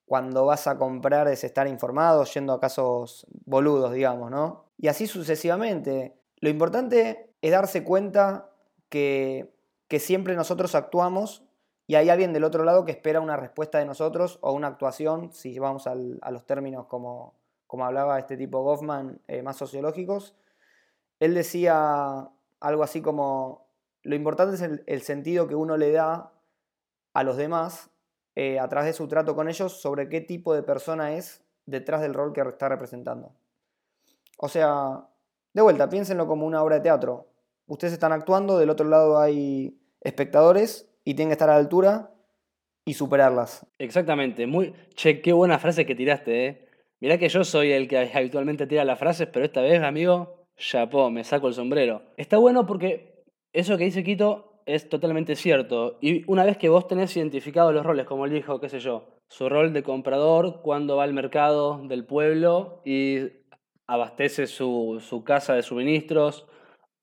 cuando 0.06 0.46
vas 0.46 0.68
a 0.68 0.78
comprar 0.78 1.28
es 1.28 1.44
estar 1.44 1.68
informado, 1.68 2.24
yendo 2.26 2.54
a 2.54 2.60
casos 2.60 3.26
boludos, 3.46 3.94
digamos, 3.94 4.30
¿no? 4.30 4.66
Y 4.78 4.90
así 4.90 5.08
sucesivamente. 5.08 6.22
Lo 6.38 6.50
importante 6.50 7.31
es 7.42 7.52
darse 7.52 7.84
cuenta 7.84 8.50
que, 8.90 9.54
siempre 10.00 10.36
nosotros 10.36 10.74
actuamos 10.74 11.44
y 11.86 11.96
hay 11.96 12.10
alguien 12.10 12.32
del 12.32 12.46
otro 12.46 12.64
lado 12.64 12.86
que 12.86 12.92
espera 12.92 13.20
una 13.20 13.36
respuesta 13.36 13.78
de 13.78 13.86
nosotros 13.86 14.40
o 14.42 14.54
una 14.54 14.68
actuación, 14.68 15.34
si 15.34 15.60
vamos 15.60 15.86
a 15.86 15.96
los 15.96 16.46
términos 16.46 16.86
como, 16.88 17.36
como 17.68 17.86
hablaba 17.86 18.18
este 18.18 18.38
tipo 18.38 18.62
Goffman, 18.64 19.20
eh, 19.28 19.44
más 19.44 19.58
sociológicos. 19.58 20.36
Él 21.20 21.34
decía 21.34 22.30
algo 22.62 22.84
así 22.84 23.02
como, 23.02 23.68
lo 24.04 24.16
importante 24.16 24.56
es 24.56 24.62
el 24.86 25.02
sentido 25.02 25.48
que 25.48 25.56
uno 25.56 25.76
le 25.76 25.92
da 25.92 26.32
a 27.14 27.24
los 27.24 27.36
demás 27.36 27.92
eh, 28.36 28.60
a 28.60 28.70
través 28.70 28.88
de 28.88 28.94
su 28.94 29.08
trato 29.08 29.36
con 29.36 29.50
ellos 29.50 29.82
sobre 29.82 30.08
qué 30.08 30.22
tipo 30.22 30.54
de 30.54 30.64
persona 30.64 31.14
es 31.16 31.44
detrás 31.66 32.02
del 32.02 32.14
rol 32.14 32.32
que 32.32 32.42
está 32.42 32.70
representando. 32.70 33.34
O 34.38 34.48
sea, 34.48 35.06
de 35.54 35.62
vuelta, 35.62 35.90
piénsenlo 35.90 36.28
como 36.28 36.46
una 36.46 36.64
obra 36.64 36.78
de 36.78 36.82
teatro. 36.82 37.28
Ustedes 37.72 37.94
están 37.94 38.12
actuando, 38.12 38.58
del 38.60 38.70
otro 38.70 38.86
lado 38.86 39.18
hay 39.18 39.80
espectadores 40.02 40.94
y 41.06 41.14
tienen 41.14 41.30
que 41.30 41.36
estar 41.36 41.50
a 41.50 41.54
la 41.54 41.60
altura 41.60 42.12
y 42.84 42.96
superarlas. 42.96 43.66
Exactamente, 43.80 44.46
muy. 44.46 44.74
Che, 44.96 45.22
qué 45.22 45.32
buena 45.32 45.58
frase 45.58 45.86
que 45.86 45.96
tiraste, 45.96 46.48
eh. 46.48 46.68
Mirá 47.00 47.18
que 47.18 47.30
yo 47.30 47.46
soy 47.46 47.72
el 47.72 47.88
que 47.88 48.12
habitualmente 48.14 48.68
tira 48.68 48.84
las 48.84 49.00
frases, 49.00 49.30
pero 49.32 49.46
esta 49.46 49.62
vez, 49.62 49.82
amigo, 49.84 50.48
chapó, 50.58 51.10
me 51.10 51.24
saco 51.24 51.48
el 51.48 51.54
sombrero. 51.54 52.02
Está 52.18 52.38
bueno 52.38 52.66
porque 52.66 53.24
eso 53.54 53.78
que 53.78 53.86
dice 53.86 54.04
Quito 54.04 54.62
es 54.66 54.90
totalmente 54.90 55.38
cierto. 55.38 55.98
Y 56.02 56.30
una 56.30 56.44
vez 56.44 56.58
que 56.58 56.68
vos 56.68 56.90
tenés 56.90 57.16
identificados 57.16 57.74
los 57.74 57.86
roles, 57.86 58.06
como 58.06 58.26
el 58.26 58.36
hijo, 58.36 58.60
qué 58.60 58.68
sé 58.68 58.82
yo, 58.82 59.16
su 59.30 59.48
rol 59.48 59.72
de 59.72 59.82
comprador 59.82 60.62
cuando 60.62 60.98
va 60.98 61.06
al 61.06 61.14
mercado 61.14 61.82
del 61.88 62.04
pueblo 62.04 62.82
y 62.84 63.30
abastece 63.88 64.46
su, 64.46 65.24
casa 65.26 65.54
de 65.54 65.64
suministros, 65.64 66.48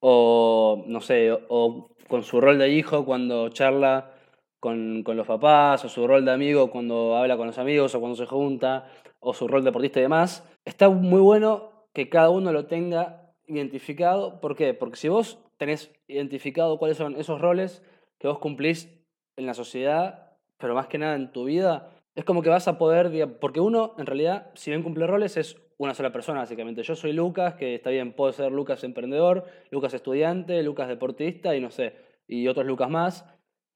o 0.00 0.84
no 0.86 1.00
sé, 1.00 1.30
o 1.48 1.90
con 2.08 2.22
su 2.22 2.40
rol 2.40 2.58
de 2.58 2.70
hijo 2.70 3.04
cuando 3.04 3.48
charla 3.50 4.12
con, 4.60 5.02
con, 5.02 5.16
los 5.16 5.26
papás, 5.26 5.84
o 5.84 5.88
su 5.88 6.06
rol 6.06 6.24
de 6.24 6.32
amigo 6.32 6.70
cuando 6.70 7.16
habla 7.16 7.36
con 7.36 7.46
los 7.46 7.58
amigos, 7.58 7.94
o 7.94 8.00
cuando 8.00 8.16
se 8.16 8.26
junta, 8.26 8.90
o 9.20 9.34
su 9.34 9.48
rol 9.48 9.64
deportista 9.64 10.00
y 10.00 10.02
demás. 10.02 10.48
Está 10.64 10.88
muy 10.88 11.20
bueno 11.20 11.88
que 11.92 12.08
cada 12.08 12.30
uno 12.30 12.52
lo 12.52 12.66
tenga 12.66 13.32
identificado. 13.46 14.40
¿Por 14.40 14.56
qué? 14.56 14.74
Porque 14.74 14.96
si 14.96 15.08
vos 15.08 15.38
tenés 15.56 15.92
identificado 16.06 16.78
cuáles 16.78 16.96
son 16.96 17.16
esos 17.16 17.40
roles 17.40 17.82
que 18.18 18.28
vos 18.28 18.38
cumplís 18.38 18.88
en 19.36 19.46
la 19.46 19.54
sociedad, 19.54 20.36
pero 20.58 20.74
más 20.74 20.88
que 20.88 20.98
nada 20.98 21.14
en 21.14 21.32
tu 21.32 21.44
vida, 21.44 21.90
es 22.18 22.24
como 22.24 22.42
que 22.42 22.48
vas 22.48 22.66
a 22.66 22.78
poder, 22.78 23.38
porque 23.38 23.60
uno 23.60 23.94
en 23.96 24.04
realidad, 24.04 24.50
si 24.54 24.72
bien 24.72 24.82
cumple 24.82 25.06
roles, 25.06 25.36
es 25.36 25.56
una 25.76 25.94
sola 25.94 26.10
persona 26.10 26.40
básicamente. 26.40 26.82
Yo 26.82 26.96
soy 26.96 27.12
Lucas, 27.12 27.54
que 27.54 27.76
está 27.76 27.90
bien, 27.90 28.12
puedo 28.12 28.32
ser 28.32 28.50
Lucas 28.50 28.82
emprendedor, 28.82 29.44
Lucas 29.70 29.94
estudiante, 29.94 30.60
Lucas 30.64 30.88
deportista 30.88 31.54
y 31.54 31.60
no 31.60 31.70
sé, 31.70 31.94
y 32.26 32.48
otros 32.48 32.66
Lucas 32.66 32.90
más, 32.90 33.24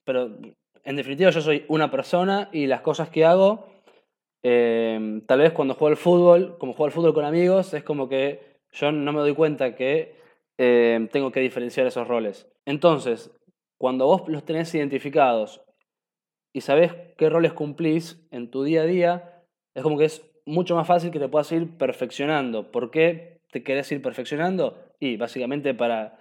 pero 0.03 0.39
en 0.83 0.97
definitiva 0.97 1.31
yo 1.31 1.41
soy 1.41 1.65
una 1.69 1.93
persona 1.93 2.49
y 2.53 2.67
las 2.67 2.81
cosas 2.81 3.11
que 3.11 3.25
hago, 3.25 3.69
eh, 4.43 5.23
tal 5.27 5.39
vez 5.39 5.53
cuando 5.53 5.75
juego 5.75 5.93
al 5.93 5.97
fútbol, 5.97 6.59
como 6.59 6.73
juego 6.73 6.87
al 6.87 6.91
fútbol 6.91 7.15
con 7.15 7.25
amigos, 7.25 7.73
es 7.75 7.85
como 7.85 8.09
que 8.09 8.59
yo 8.73 8.91
no 8.91 9.13
me 9.13 9.21
doy 9.21 9.37
cuenta 9.37 9.77
que 9.77 10.17
eh, 10.59 11.09
tengo 11.13 11.31
que 11.31 11.39
diferenciar 11.39 11.87
esos 11.87 12.09
roles. 12.09 12.49
Entonces, 12.67 13.31
cuando 13.79 14.07
vos 14.07 14.25
los 14.27 14.45
tenés 14.45 14.75
identificados 14.75 15.61
y 16.53 16.61
sabés 16.61 16.93
qué 17.17 17.29
roles 17.29 17.53
cumplís 17.53 18.27
en 18.31 18.51
tu 18.51 18.63
día 18.65 18.83
a 18.83 18.87
día, 18.87 19.45
es 19.75 19.83
como 19.83 19.99
que 19.99 20.05
es 20.05 20.23
mucho 20.45 20.77
más 20.77 20.87
fácil 20.87 21.11
que 21.11 21.19
te 21.19 21.29
puedas 21.29 21.51
ir 21.53 21.77
perfeccionando. 21.77 22.71
¿Por 22.71 22.91
qué 22.91 23.41
te 23.51 23.63
querés 23.63 23.91
ir 23.93 24.03
perfeccionando? 24.03 24.79
Y 25.01 25.17
básicamente 25.17 25.75
para 25.75 26.19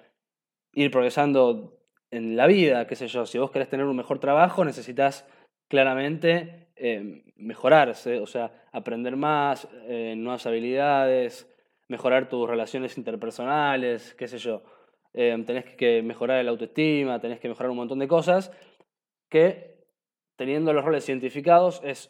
ir 0.73 0.91
progresando 0.91 1.77
en 2.11 2.35
la 2.35 2.47
vida, 2.47 2.87
qué 2.87 2.95
sé 2.95 3.07
yo, 3.07 3.25
si 3.25 3.37
vos 3.37 3.51
querés 3.51 3.69
tener 3.69 3.85
un 3.85 3.95
mejor 3.95 4.19
trabajo, 4.19 4.65
necesitas 4.65 5.27
claramente 5.69 6.67
eh, 6.75 7.23
mejorarse, 7.37 8.19
o 8.19 8.27
sea, 8.27 8.51
aprender 8.71 9.15
más, 9.15 9.67
eh, 9.87 10.15
nuevas 10.17 10.45
habilidades, 10.45 11.47
mejorar 11.87 12.29
tus 12.29 12.49
relaciones 12.49 12.97
interpersonales, 12.97 14.13
qué 14.15 14.27
sé 14.27 14.37
yo. 14.37 14.63
Eh, 15.13 15.41
tenés 15.45 15.65
que 15.75 16.01
mejorar 16.01 16.39
el 16.39 16.47
autoestima, 16.47 17.19
tenés 17.19 17.39
que 17.39 17.49
mejorar 17.49 17.69
un 17.69 17.77
montón 17.77 17.99
de 17.99 18.07
cosas 18.07 18.51
que 19.29 19.70
teniendo 20.41 20.73
los 20.73 20.83
roles 20.83 21.07
identificados 21.07 21.81
es 21.83 22.09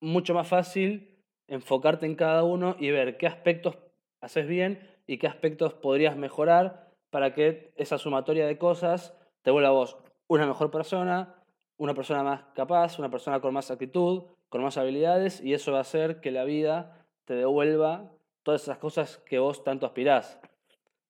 mucho 0.00 0.34
más 0.34 0.46
fácil 0.46 1.18
enfocarte 1.48 2.06
en 2.06 2.14
cada 2.14 2.44
uno 2.44 2.76
y 2.78 2.92
ver 2.92 3.16
qué 3.16 3.26
aspectos 3.26 3.76
haces 4.20 4.46
bien 4.46 4.88
y 5.08 5.18
qué 5.18 5.26
aspectos 5.26 5.74
podrías 5.74 6.16
mejorar 6.16 6.92
para 7.10 7.34
que 7.34 7.72
esa 7.74 7.98
sumatoria 7.98 8.46
de 8.46 8.56
cosas 8.56 9.16
te 9.42 9.50
vuelva 9.50 9.70
a 9.70 9.72
vos 9.72 9.96
una 10.28 10.46
mejor 10.46 10.70
persona, 10.70 11.34
una 11.76 11.92
persona 11.92 12.22
más 12.22 12.44
capaz, 12.54 13.00
una 13.00 13.10
persona 13.10 13.40
con 13.40 13.52
más 13.52 13.68
actitud, 13.72 14.26
con 14.48 14.62
más 14.62 14.78
habilidades 14.78 15.40
y 15.40 15.52
eso 15.52 15.72
va 15.72 15.78
a 15.78 15.80
hacer 15.80 16.20
que 16.20 16.30
la 16.30 16.44
vida 16.44 17.04
te 17.24 17.34
devuelva 17.34 18.12
todas 18.44 18.62
esas 18.62 18.78
cosas 18.78 19.16
que 19.26 19.40
vos 19.40 19.64
tanto 19.64 19.86
aspirás. 19.86 20.38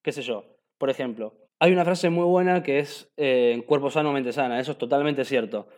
¿Qué 0.00 0.10
sé 0.10 0.22
yo? 0.22 0.46
Por 0.78 0.88
ejemplo, 0.88 1.34
hay 1.58 1.70
una 1.70 1.84
frase 1.84 2.08
muy 2.08 2.24
buena 2.24 2.62
que 2.62 2.78
es 2.78 3.12
eh, 3.18 3.62
cuerpo 3.68 3.90
sano, 3.90 4.10
mente 4.10 4.32
sana. 4.32 4.58
Eso 4.58 4.72
es 4.72 4.78
totalmente 4.78 5.26
cierto. 5.26 5.68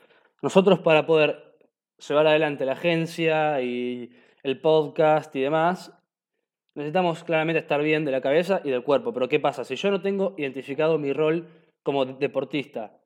Nosotros 0.44 0.80
para 0.80 1.06
poder 1.06 1.56
llevar 2.06 2.26
adelante 2.26 2.66
la 2.66 2.72
agencia 2.72 3.62
y 3.62 4.10
el 4.42 4.60
podcast 4.60 5.34
y 5.34 5.40
demás, 5.40 5.98
necesitamos 6.74 7.24
claramente 7.24 7.60
estar 7.60 7.82
bien 7.82 8.04
de 8.04 8.12
la 8.12 8.20
cabeza 8.20 8.60
y 8.62 8.68
del 8.68 8.84
cuerpo. 8.84 9.14
Pero 9.14 9.26
¿qué 9.30 9.40
pasa? 9.40 9.64
Si 9.64 9.74
yo 9.76 9.90
no 9.90 10.02
tengo 10.02 10.34
identificado 10.36 10.98
mi 10.98 11.14
rol 11.14 11.48
como 11.82 12.04
deportista 12.04 13.00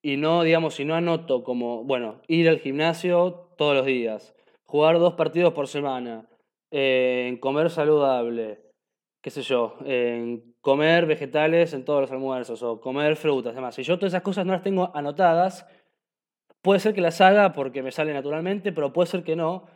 y 0.00 0.16
no, 0.16 0.42
digamos, 0.42 0.76
si 0.76 0.86
no 0.86 0.94
anoto 0.94 1.44
como, 1.44 1.84
bueno, 1.84 2.22
ir 2.28 2.48
al 2.48 2.60
gimnasio 2.60 3.50
todos 3.58 3.76
los 3.76 3.84
días, 3.84 4.34
jugar 4.64 4.98
dos 4.98 5.12
partidos 5.12 5.52
por 5.52 5.68
semana, 5.68 6.30
en 6.70 7.36
comer 7.36 7.68
saludable, 7.68 8.62
qué 9.20 9.28
sé 9.28 9.42
yo, 9.42 9.76
comer 10.62 11.04
vegetales 11.04 11.74
en 11.74 11.84
todos 11.84 12.00
los 12.00 12.10
almuerzos 12.10 12.62
o 12.62 12.80
comer 12.80 13.16
frutas, 13.16 13.54
demás. 13.54 13.74
Si 13.74 13.82
yo 13.82 13.98
todas 13.98 14.14
esas 14.14 14.22
cosas 14.22 14.46
no 14.46 14.54
las 14.54 14.62
tengo 14.62 14.90
anotadas, 14.96 15.66
puede 16.64 16.80
ser 16.80 16.94
que 16.94 17.02
las 17.02 17.20
haga 17.20 17.52
porque 17.52 17.82
me 17.82 17.92
sale 17.92 18.14
naturalmente, 18.14 18.72
pero 18.72 18.92
puede 18.92 19.06
ser 19.06 19.22
que 19.22 19.36
no, 19.36 19.68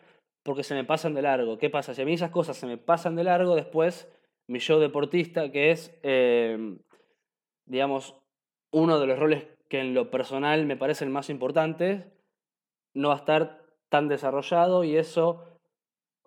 porque 0.43 0.65
se 0.65 0.75
me 0.75 0.85
pasan 0.85 1.13
de 1.13 1.21
largo. 1.21 1.59
¿Qué 1.59 1.69
pasa? 1.69 1.93
Si 1.93 2.01
a 2.01 2.07
mí 2.07 2.15
esas 2.15 2.31
cosas 2.31 2.57
se 2.57 2.67
me 2.67 2.79
pasan 2.79 3.15
de 3.15 3.25
largo, 3.25 3.55
después 3.55 4.11
mi 4.49 4.59
yo 4.59 4.81
deportista, 4.81 5.53
que 5.53 5.71
es, 5.71 5.95
em, 6.03 6.79
digamos, 7.67 8.15
uno 8.73 8.99
de 8.99 9.07
los 9.07 9.19
roles 9.19 9.47
que 9.69 9.81
en 9.81 9.93
lo 9.93 10.11
personal 10.11 10.65
me 10.65 10.79
parecen 10.79 11.13
más 11.13 11.29
importantes, 11.29 12.07
no 12.95 13.09
va 13.09 13.17
a 13.17 13.19
estar 13.19 13.63
tan 13.91 14.09
desarrollado 14.09 14.83
y 14.83 14.97
eso 14.97 15.45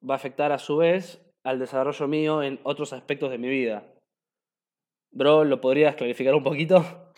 va 0.08 0.13
a 0.13 0.18
afectar 0.18 0.51
a 0.51 0.60
su 0.60 0.77
vez 0.77 1.25
al 1.44 1.58
desarrollo 1.58 2.08
mío 2.08 2.44
en 2.44 2.60
otros 2.62 2.94
aspectos 2.94 3.32
de 3.32 3.39
mi 3.39 3.50
vida. 3.50 3.84
Bro, 5.12 5.44
¿lo 5.44 5.60
podrías 5.60 5.96
clarificar 5.96 6.36
un 6.36 6.44
poquito? 6.44 7.11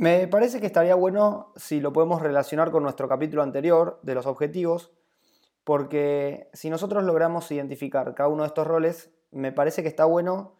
Me 0.00 0.26
parece 0.28 0.60
que 0.60 0.66
estaría 0.66 0.94
bueno 0.94 1.52
si 1.56 1.78
lo 1.78 1.92
podemos 1.92 2.22
relacionar 2.22 2.70
con 2.70 2.82
nuestro 2.82 3.06
capítulo 3.06 3.42
anterior 3.42 4.00
de 4.02 4.14
los 4.14 4.24
objetivos, 4.24 4.92
porque 5.62 6.48
si 6.54 6.70
nosotros 6.70 7.04
logramos 7.04 7.50
identificar 7.50 8.14
cada 8.14 8.30
uno 8.30 8.42
de 8.44 8.46
estos 8.46 8.66
roles, 8.66 9.10
me 9.30 9.52
parece 9.52 9.82
que 9.82 9.88
está 9.88 10.06
bueno 10.06 10.54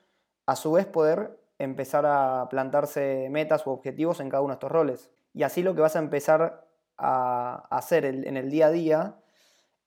a 0.45 0.57
su 0.57 0.73
vez 0.73 0.85
poder 0.85 1.41
empezar 1.59 2.05
a 2.05 2.49
plantarse 2.51 3.29
metas 3.31 3.67
u 3.67 3.71
objetivos 3.71 4.21
en 4.21 4.29
cada 4.29 4.43
uno 4.43 4.53
de 4.53 4.57
estos 4.57 4.71
roles. 4.71 5.11
Y 5.33 5.43
así 5.43 5.63
lo 5.63 5.75
que 5.75 5.81
vas 5.81 5.97
a 5.97 6.01
empezar 6.01 6.67
a 6.99 7.67
hacer 7.71 8.05
en 8.05 8.37
el 8.37 8.51
día 8.51 8.67
a 8.67 8.71
día 8.71 9.17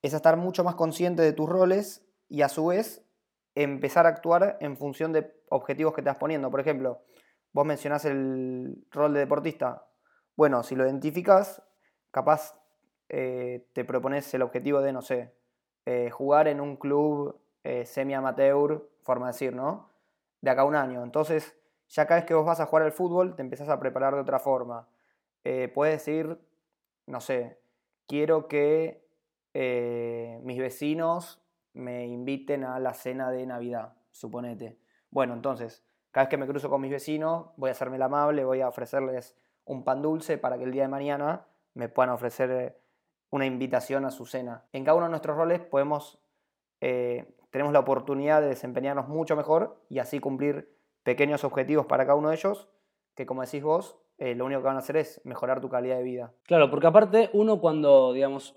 es 0.02 0.14
estar 0.14 0.36
mucho 0.36 0.64
más 0.64 0.74
consciente 0.74 1.22
de 1.22 1.32
tus 1.32 1.48
roles 1.48 2.04
y 2.28 2.42
a 2.42 2.48
su 2.48 2.66
vez 2.66 3.04
empezar 3.54 4.06
a 4.06 4.08
actuar 4.08 4.58
en 4.60 4.76
función 4.76 5.12
de 5.12 5.32
objetivos 5.48 5.94
que 5.94 6.02
te 6.02 6.08
vas 6.08 6.18
poniendo. 6.18 6.50
Por 6.50 6.58
ejemplo, 6.58 7.02
vos 7.54 7.64
mencionás 7.64 8.04
el 8.04 8.84
rol 8.90 9.14
de 9.14 9.20
deportista. 9.20 9.86
Bueno, 10.36 10.62
si 10.62 10.74
lo 10.74 10.84
identificas, 10.84 11.62
capaz 12.10 12.60
eh, 13.08 13.68
te 13.72 13.84
propones 13.84 14.34
el 14.34 14.42
objetivo 14.42 14.80
de, 14.80 14.92
no 14.92 15.00
sé, 15.00 15.32
eh, 15.86 16.10
jugar 16.10 16.48
en 16.48 16.60
un 16.60 16.76
club 16.76 17.40
eh, 17.62 17.86
semi-amateur, 17.86 18.90
forma 19.02 19.26
de 19.26 19.32
decir, 19.32 19.54
¿no? 19.54 19.90
De 20.40 20.50
acá 20.50 20.62
a 20.62 20.64
un 20.64 20.74
año. 20.74 21.04
Entonces, 21.04 21.56
ya 21.88 22.06
cada 22.06 22.20
vez 22.20 22.26
que 22.26 22.34
vos 22.34 22.44
vas 22.44 22.58
a 22.58 22.66
jugar 22.66 22.82
al 22.82 22.92
fútbol, 22.92 23.36
te 23.36 23.42
empezás 23.42 23.68
a 23.68 23.78
preparar 23.78 24.14
de 24.14 24.20
otra 24.20 24.40
forma. 24.40 24.88
puedes 25.74 25.98
decir, 25.98 26.38
no 27.06 27.20
sé, 27.20 27.60
quiero 28.06 28.48
que 28.48 29.04
mis 30.42 30.58
vecinos 30.58 31.40
me 31.74 32.06
inviten 32.06 32.64
a 32.64 32.80
la 32.80 32.94
cena 32.94 33.30
de 33.30 33.46
Navidad, 33.46 33.94
suponete. 34.10 34.78
Bueno, 35.10 35.34
entonces, 35.34 35.84
cada 36.14 36.26
vez 36.26 36.30
que 36.30 36.36
me 36.36 36.46
cruzo 36.46 36.70
con 36.70 36.80
mis 36.80 36.92
vecinos, 36.92 37.46
voy 37.56 37.70
a 37.70 37.72
hacerme 37.72 37.96
el 37.96 38.02
amable, 38.02 38.44
voy 38.44 38.60
a 38.60 38.68
ofrecerles 38.68 39.36
un 39.64 39.82
pan 39.82 40.00
dulce 40.00 40.38
para 40.38 40.56
que 40.56 40.62
el 40.62 40.70
día 40.70 40.82
de 40.82 40.88
mañana 40.88 41.48
me 41.74 41.88
puedan 41.88 42.10
ofrecer 42.10 42.50
eh, 42.52 42.76
una 43.30 43.46
invitación 43.46 44.04
a 44.04 44.12
su 44.12 44.24
cena. 44.24 44.64
En 44.72 44.84
cada 44.84 44.96
uno 44.96 45.06
de 45.06 45.10
nuestros 45.10 45.36
roles 45.36 45.60
podemos, 45.60 46.20
eh, 46.80 47.34
tenemos 47.50 47.72
la 47.72 47.80
oportunidad 47.80 48.42
de 48.42 48.46
desempeñarnos 48.46 49.08
mucho 49.08 49.34
mejor 49.34 49.82
y 49.88 49.98
así 49.98 50.20
cumplir 50.20 50.72
pequeños 51.02 51.42
objetivos 51.42 51.86
para 51.86 52.04
cada 52.04 52.14
uno 52.14 52.28
de 52.28 52.36
ellos, 52.36 52.68
que 53.16 53.26
como 53.26 53.42
decís 53.42 53.64
vos, 53.64 53.98
eh, 54.18 54.36
lo 54.36 54.44
único 54.44 54.60
que 54.60 54.68
van 54.68 54.76
a 54.76 54.80
hacer 54.80 54.96
es 54.96 55.20
mejorar 55.24 55.60
tu 55.60 55.68
calidad 55.68 55.96
de 55.96 56.04
vida. 56.04 56.32
Claro, 56.44 56.70
porque 56.70 56.86
aparte 56.86 57.30
uno 57.32 57.58
cuando, 57.60 58.12
digamos, 58.12 58.56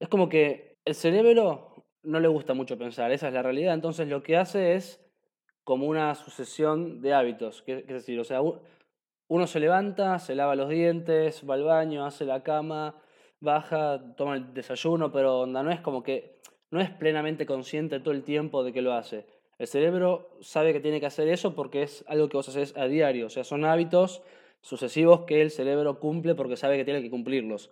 es 0.00 0.08
como 0.08 0.30
que 0.30 0.78
el 0.86 0.94
cerebro 0.94 1.84
no 2.02 2.18
le 2.18 2.28
gusta 2.28 2.54
mucho 2.54 2.78
pensar, 2.78 3.12
esa 3.12 3.28
es 3.28 3.34
la 3.34 3.42
realidad. 3.42 3.74
Entonces 3.74 4.08
lo 4.08 4.22
que 4.22 4.38
hace 4.38 4.74
es 4.74 5.03
como 5.64 5.86
una 5.86 6.14
sucesión 6.14 7.00
de 7.00 7.14
hábitos. 7.14 7.64
Es 7.66 7.86
decir, 7.86 8.20
o 8.20 8.24
sea, 8.24 8.40
uno 9.28 9.46
se 9.46 9.60
levanta, 9.60 10.18
se 10.18 10.34
lava 10.34 10.54
los 10.54 10.68
dientes, 10.68 11.42
va 11.48 11.54
al 11.54 11.64
baño, 11.64 12.04
hace 12.04 12.24
la 12.24 12.42
cama, 12.42 12.94
baja, 13.40 14.14
toma 14.16 14.36
el 14.36 14.54
desayuno, 14.54 15.10
pero 15.10 15.40
onda, 15.40 15.62
no 15.62 15.70
es 15.70 15.80
como 15.80 16.02
que 16.02 16.38
no 16.70 16.80
es 16.80 16.90
plenamente 16.90 17.46
consciente 17.46 18.00
todo 18.00 18.12
el 18.12 18.22
tiempo 18.22 18.62
de 18.64 18.72
que 18.72 18.82
lo 18.82 18.92
hace. 18.92 19.26
El 19.58 19.66
cerebro 19.66 20.36
sabe 20.40 20.72
que 20.72 20.80
tiene 20.80 21.00
que 21.00 21.06
hacer 21.06 21.28
eso 21.28 21.54
porque 21.54 21.82
es 21.82 22.04
algo 22.08 22.28
que 22.28 22.36
vos 22.36 22.48
haces 22.48 22.76
a 22.76 22.86
diario, 22.86 23.26
o 23.26 23.30
sea, 23.30 23.44
son 23.44 23.64
hábitos 23.64 24.22
sucesivos 24.60 25.22
que 25.22 25.42
el 25.42 25.50
cerebro 25.50 26.00
cumple 26.00 26.34
porque 26.34 26.56
sabe 26.56 26.76
que 26.76 26.84
tiene 26.84 27.02
que 27.02 27.10
cumplirlos. 27.10 27.70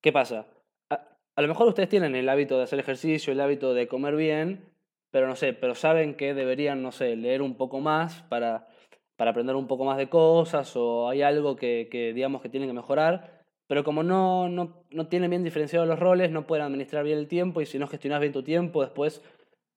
¿Qué 0.00 0.12
pasa? 0.12 0.46
A 0.88 1.42
lo 1.42 1.48
mejor 1.48 1.68
ustedes 1.68 1.90
tienen 1.90 2.14
el 2.14 2.28
hábito 2.28 2.56
de 2.56 2.62
hacer 2.62 2.78
ejercicio, 2.78 3.32
el 3.32 3.40
hábito 3.40 3.74
de 3.74 3.88
comer 3.88 4.16
bien, 4.16 4.64
pero 5.10 5.26
no 5.26 5.36
sé, 5.36 5.52
pero 5.52 5.74
saben 5.74 6.14
que 6.14 6.34
deberían, 6.34 6.82
no 6.82 6.92
sé, 6.92 7.16
leer 7.16 7.42
un 7.42 7.56
poco 7.56 7.80
más 7.80 8.22
para, 8.24 8.68
para 9.16 9.30
aprender 9.30 9.56
un 9.56 9.66
poco 9.66 9.84
más 9.84 9.96
de 9.96 10.08
cosas 10.08 10.74
o 10.76 11.08
hay 11.08 11.22
algo 11.22 11.56
que, 11.56 11.88
que 11.90 12.12
digamos 12.12 12.42
que 12.42 12.48
tienen 12.48 12.68
que 12.68 12.74
mejorar, 12.74 13.44
pero 13.66 13.82
como 13.82 14.02
no, 14.02 14.48
no, 14.48 14.84
no 14.90 15.08
tienen 15.08 15.30
bien 15.30 15.44
diferenciados 15.44 15.88
los 15.88 15.98
roles, 15.98 16.30
no 16.30 16.46
pueden 16.46 16.64
administrar 16.64 17.04
bien 17.04 17.18
el 17.18 17.28
tiempo 17.28 17.60
y 17.60 17.66
si 17.66 17.78
no 17.78 17.88
gestionas 17.88 18.20
bien 18.20 18.32
tu 18.32 18.42
tiempo, 18.42 18.82
después 18.82 19.22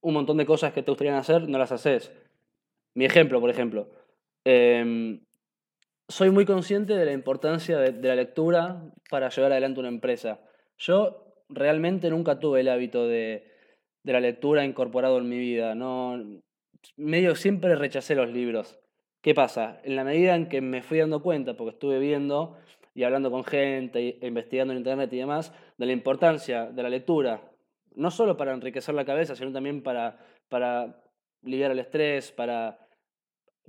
un 0.01 0.13
montón 0.13 0.37
de 0.37 0.45
cosas 0.45 0.73
que 0.73 0.83
te 0.83 0.91
gustarían 0.91 1.15
hacer 1.15 1.47
no 1.47 1.57
las 1.57 1.71
haces. 1.71 2.11
Mi 2.93 3.05
ejemplo, 3.05 3.39
por 3.39 3.49
ejemplo. 3.49 3.89
Em, 4.45 5.21
soy 6.07 6.29
muy 6.31 6.45
consciente 6.45 6.95
de 6.95 7.05
la 7.05 7.11
importancia 7.13 7.77
de, 7.77 7.91
de, 7.91 8.07
la 8.07 8.15
lectura 8.15 8.83
para 9.09 9.29
llevar 9.29 9.51
adelante 9.51 9.79
una 9.79 9.89
empresa. 9.89 10.39
Yo 10.77 11.35
realmente 11.49 12.09
nunca 12.09 12.39
tuve 12.39 12.61
el 12.61 12.69
hábito 12.69 13.07
de, 13.07 13.48
de 14.03 14.13
la 14.13 14.19
lectura 14.19 14.65
incorporado 14.65 15.17
en 15.17 15.29
mi 15.29 15.37
vida. 15.37 15.75
No, 15.75 16.41
medio 16.95 17.35
siempre 17.35 17.75
rechacé 17.75 18.15
los 18.15 18.29
libros. 18.29 18.79
¿Qué 19.21 19.33
pasa? 19.33 19.81
En 19.83 19.95
la 19.95 20.03
medida 20.03 20.35
en 20.35 20.47
que 20.47 20.61
me 20.61 20.81
fui 20.81 20.99
dando 20.99 21.21
cuenta, 21.21 21.55
porque 21.55 21.73
estuve 21.73 21.99
viendo 21.99 22.57
y 22.95 23.03
hablando 23.03 23.31
con 23.31 23.43
gente, 23.43 24.17
e 24.21 24.27
investigando 24.27 24.73
en 24.73 24.79
internet 24.79 25.11
y 25.13 25.17
demás, 25.17 25.53
de 25.77 25.85
la 25.85 25.91
importancia 25.91 26.65
de 26.67 26.83
la 26.83 26.89
lectura, 26.89 27.41
no 27.95 28.11
solo 28.11 28.37
para 28.37 28.53
enriquecer 28.53 28.95
la 28.95 29.05
cabeza, 29.05 29.35
sino 29.35 29.51
también 29.51 29.83
para, 29.83 30.19
para 30.47 31.01
aliviar 31.43 31.71
el 31.71 31.79
estrés, 31.79 32.31
para, 32.31 32.79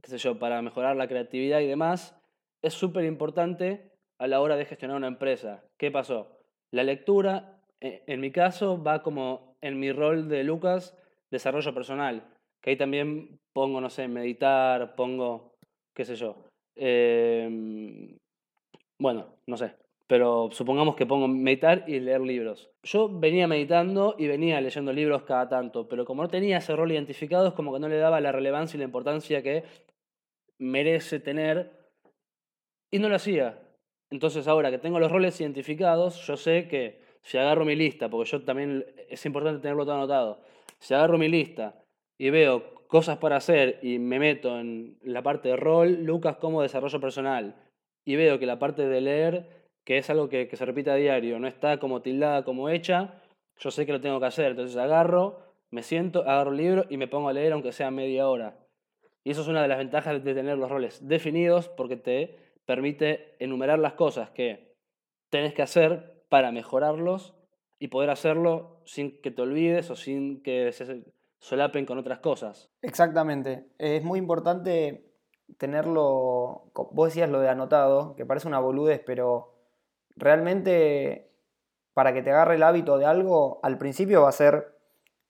qué 0.02 0.10
sé 0.10 0.18
yo, 0.18 0.38
para 0.38 0.62
mejorar 0.62 0.96
la 0.96 1.08
creatividad 1.08 1.60
y 1.60 1.66
demás, 1.66 2.16
es 2.62 2.74
súper 2.74 3.04
importante 3.04 3.90
a 4.18 4.26
la 4.26 4.40
hora 4.40 4.56
de 4.56 4.66
gestionar 4.66 4.96
una 4.96 5.08
empresa. 5.08 5.64
¿Qué 5.76 5.90
pasó? 5.90 6.38
La 6.70 6.84
lectura 6.84 7.59
en 7.80 8.20
mi 8.20 8.30
caso 8.30 8.82
va 8.82 9.02
como 9.02 9.56
en 9.60 9.78
mi 9.78 9.92
rol 9.92 10.28
de 10.28 10.44
Lucas, 10.44 10.96
desarrollo 11.30 11.74
personal, 11.74 12.24
que 12.60 12.70
ahí 12.70 12.76
también 12.76 13.38
pongo, 13.52 13.80
no 13.80 13.90
sé, 13.90 14.08
meditar, 14.08 14.94
pongo, 14.94 15.54
qué 15.94 16.04
sé 16.04 16.16
yo. 16.16 16.44
Em, 16.76 18.16
bueno, 18.98 19.26
no 19.46 19.56
sé, 19.56 19.74
pero 20.06 20.50
supongamos 20.52 20.96
que 20.96 21.06
pongo 21.06 21.28
meditar 21.28 21.84
y 21.86 22.00
leer 22.00 22.20
libros. 22.20 22.70
Yo 22.82 23.08
venía 23.08 23.46
meditando 23.46 24.14
y 24.18 24.26
venía 24.26 24.60
leyendo 24.60 24.92
libros 24.92 25.22
cada 25.22 25.48
tanto, 25.48 25.88
pero 25.88 26.04
como 26.04 26.22
no 26.22 26.28
tenía 26.28 26.58
ese 26.58 26.76
rol 26.76 26.92
identificado, 26.92 27.48
es 27.48 27.54
como 27.54 27.72
que 27.72 27.80
no 27.80 27.88
le 27.88 27.96
daba 27.96 28.20
la 28.20 28.32
relevancia 28.32 28.76
y 28.76 28.80
la 28.80 28.84
importancia 28.84 29.42
que 29.42 29.64
merece 30.58 31.20
tener 31.20 31.70
y 32.90 32.98
no 32.98 33.08
lo 33.08 33.16
hacía. 33.16 33.58
Entonces 34.10 34.48
ahora 34.48 34.70
que 34.70 34.78
tengo 34.78 34.98
los 34.98 35.10
roles 35.12 35.40
identificados, 35.40 36.26
yo 36.26 36.36
sé 36.36 36.68
que 36.68 36.99
si 37.22 37.38
agarro 37.38 37.64
mi 37.64 37.76
lista, 37.76 38.08
porque 38.08 38.30
yo 38.30 38.42
también 38.42 38.84
es 39.08 39.24
importante 39.26 39.60
tenerlo 39.60 39.84
todo 39.84 39.94
anotado, 39.94 40.40
si 40.78 40.94
agarro 40.94 41.18
mi 41.18 41.28
lista 41.28 41.82
y 42.18 42.30
veo 42.30 42.74
cosas 42.86 43.18
para 43.18 43.36
hacer 43.36 43.78
y 43.82 43.98
me 43.98 44.18
meto 44.18 44.58
en 44.58 44.98
la 45.02 45.22
parte 45.22 45.48
de 45.48 45.56
rol, 45.56 46.04
Lucas 46.04 46.36
como 46.36 46.62
desarrollo 46.62 47.00
personal, 47.00 47.54
y 48.04 48.16
veo 48.16 48.38
que 48.38 48.46
la 48.46 48.58
parte 48.58 48.86
de 48.88 49.00
leer, 49.00 49.48
que 49.84 49.98
es 49.98 50.10
algo 50.10 50.28
que, 50.28 50.48
se 50.52 50.64
repite 50.64 50.90
a 50.90 50.96
diario, 50.96 51.38
no 51.38 51.46
está 51.46 51.78
como 51.78 52.02
tildada, 52.02 52.44
como 52.44 52.68
hecha, 52.68 53.22
yo 53.58 53.70
sé 53.70 53.86
que 53.86 53.92
lo 53.92 54.00
tengo 54.00 54.18
que 54.20 54.26
hacer, 54.26 54.52
entonces 54.52 54.76
agarro, 54.76 55.38
me 55.70 55.82
siento, 55.82 56.22
agarro 56.22 56.50
el 56.50 56.56
libro 56.56 56.86
y 56.88 56.96
me 56.96 57.06
pongo 57.06 57.28
a 57.28 57.32
leer 57.32 57.52
aunque 57.52 57.72
sea 57.72 57.90
media 57.90 58.28
hora. 58.28 58.56
Y 59.22 59.30
eso 59.30 59.42
es 59.42 59.48
una 59.48 59.62
de 59.62 59.68
las 59.68 59.78
ventajas 59.78 60.24
de 60.24 60.34
tener 60.34 60.56
los 60.56 60.70
roles 60.70 61.06
definidos 61.06 61.68
porque 61.68 61.96
te 61.96 62.38
permite 62.64 63.36
enumerar 63.38 63.78
las 63.78 63.92
cosas 63.92 64.30
que 64.30 64.74
tenés 65.30 65.54
que 65.54 65.62
hacer 65.62 66.19
para 66.30 66.52
mejorarlos 66.52 67.34
y 67.78 67.88
poder 67.88 68.08
hacerlo 68.08 68.80
sin 68.86 69.20
que 69.20 69.30
te 69.30 69.42
olvides 69.42 69.90
o 69.90 69.96
sin 69.96 70.42
que 70.42 70.72
se 70.72 71.04
solapen 71.38 71.84
con 71.84 71.98
otras 71.98 72.20
cosas. 72.20 72.70
Exactamente. 72.80 73.66
Es 73.78 74.02
muy 74.02 74.18
importante 74.18 75.04
tenerlo, 75.58 76.70
vos 76.74 77.08
decías 77.08 77.28
lo 77.28 77.40
de 77.40 77.48
anotado, 77.48 78.14
que 78.16 78.24
parece 78.24 78.48
una 78.48 78.60
boludez, 78.60 79.02
pero 79.04 79.54
realmente 80.16 81.32
para 81.94 82.12
que 82.14 82.22
te 82.22 82.30
agarre 82.30 82.54
el 82.54 82.62
hábito 82.62 82.96
de 82.96 83.06
algo, 83.06 83.58
al 83.62 83.76
principio 83.76 84.22
va 84.22 84.28
a 84.28 84.32
ser 84.32 84.78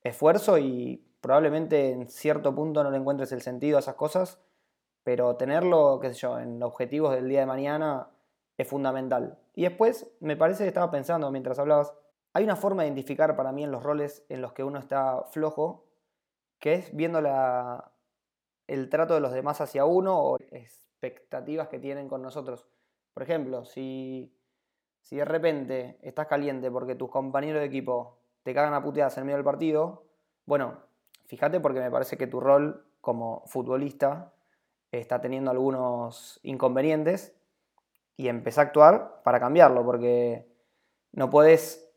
esfuerzo 0.02 0.58
y 0.58 1.04
probablemente 1.20 1.90
en 1.90 2.08
cierto 2.08 2.54
punto 2.54 2.84
no 2.84 2.90
le 2.90 2.98
encuentres 2.98 3.32
el 3.32 3.40
sentido 3.40 3.78
a 3.78 3.80
esas 3.80 3.94
cosas, 3.94 4.40
pero 5.02 5.36
tenerlo, 5.36 5.98
qué 6.00 6.12
sé 6.12 6.20
yo, 6.20 6.38
en 6.38 6.62
objetivos 6.62 7.14
del 7.14 7.28
día 7.28 7.40
de 7.40 7.46
mañana 7.46 8.08
es 8.56 8.68
fundamental. 8.68 9.38
Y 9.54 9.62
después, 9.62 10.10
me 10.20 10.36
parece 10.36 10.64
que 10.64 10.68
estaba 10.68 10.90
pensando 10.90 11.30
mientras 11.30 11.58
hablabas, 11.58 11.94
hay 12.32 12.44
una 12.44 12.56
forma 12.56 12.82
de 12.82 12.88
identificar 12.88 13.36
para 13.36 13.52
mí 13.52 13.64
en 13.64 13.72
los 13.72 13.82
roles 13.82 14.24
en 14.28 14.40
los 14.40 14.52
que 14.52 14.62
uno 14.62 14.78
está 14.78 15.24
flojo, 15.30 15.86
que 16.58 16.74
es 16.74 16.94
viendo 16.94 17.20
la, 17.20 17.92
el 18.66 18.88
trato 18.88 19.14
de 19.14 19.20
los 19.20 19.32
demás 19.32 19.60
hacia 19.60 19.84
uno 19.84 20.16
o 20.16 20.36
expectativas 20.52 21.68
que 21.68 21.80
tienen 21.80 22.08
con 22.08 22.22
nosotros. 22.22 22.66
Por 23.14 23.24
ejemplo, 23.24 23.64
si, 23.64 24.32
si 25.00 25.16
de 25.16 25.24
repente 25.24 25.98
estás 26.02 26.28
caliente 26.28 26.70
porque 26.70 26.94
tus 26.94 27.10
compañeros 27.10 27.60
de 27.60 27.66
equipo 27.66 28.18
te 28.44 28.54
cagan 28.54 28.74
a 28.74 28.82
puteadas 28.82 29.18
en 29.18 29.24
medio 29.24 29.36
del 29.38 29.44
partido, 29.44 30.04
bueno, 30.46 30.78
fíjate 31.26 31.58
porque 31.58 31.80
me 31.80 31.90
parece 31.90 32.16
que 32.16 32.26
tu 32.26 32.38
rol 32.38 32.86
como 33.00 33.42
futbolista 33.46 34.32
está 34.92 35.20
teniendo 35.20 35.50
algunos 35.50 36.38
inconvenientes 36.42 37.34
y 38.16 38.28
empecé 38.28 38.60
a 38.60 38.64
actuar 38.64 39.22
para 39.24 39.40
cambiarlo, 39.40 39.84
porque 39.84 40.46
no 41.12 41.30
puedes 41.30 41.90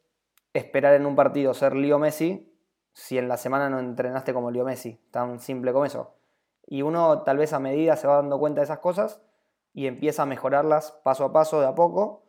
esperar 0.53 0.93
en 0.93 1.05
un 1.05 1.15
partido 1.15 1.53
ser 1.53 1.75
Leo 1.75 1.99
Messi 1.99 2.49
si 2.93 3.17
en 3.17 3.27
la 3.27 3.37
semana 3.37 3.69
no 3.69 3.79
entrenaste 3.79 4.33
como 4.33 4.51
Leo 4.51 4.65
Messi, 4.65 4.99
tan 5.11 5.39
simple 5.39 5.73
como 5.73 5.85
eso. 5.85 6.15
Y 6.67 6.81
uno 6.83 7.23
tal 7.23 7.37
vez 7.37 7.53
a 7.53 7.59
medida 7.59 7.95
se 7.95 8.07
va 8.07 8.17
dando 8.17 8.39
cuenta 8.39 8.61
de 8.61 8.65
esas 8.65 8.79
cosas 8.79 9.21
y 9.73 9.87
empieza 9.87 10.23
a 10.23 10.27
mejorarlas 10.27 10.91
paso 11.03 11.25
a 11.25 11.33
paso, 11.33 11.59
de 11.59 11.67
a 11.67 11.75
poco, 11.75 12.23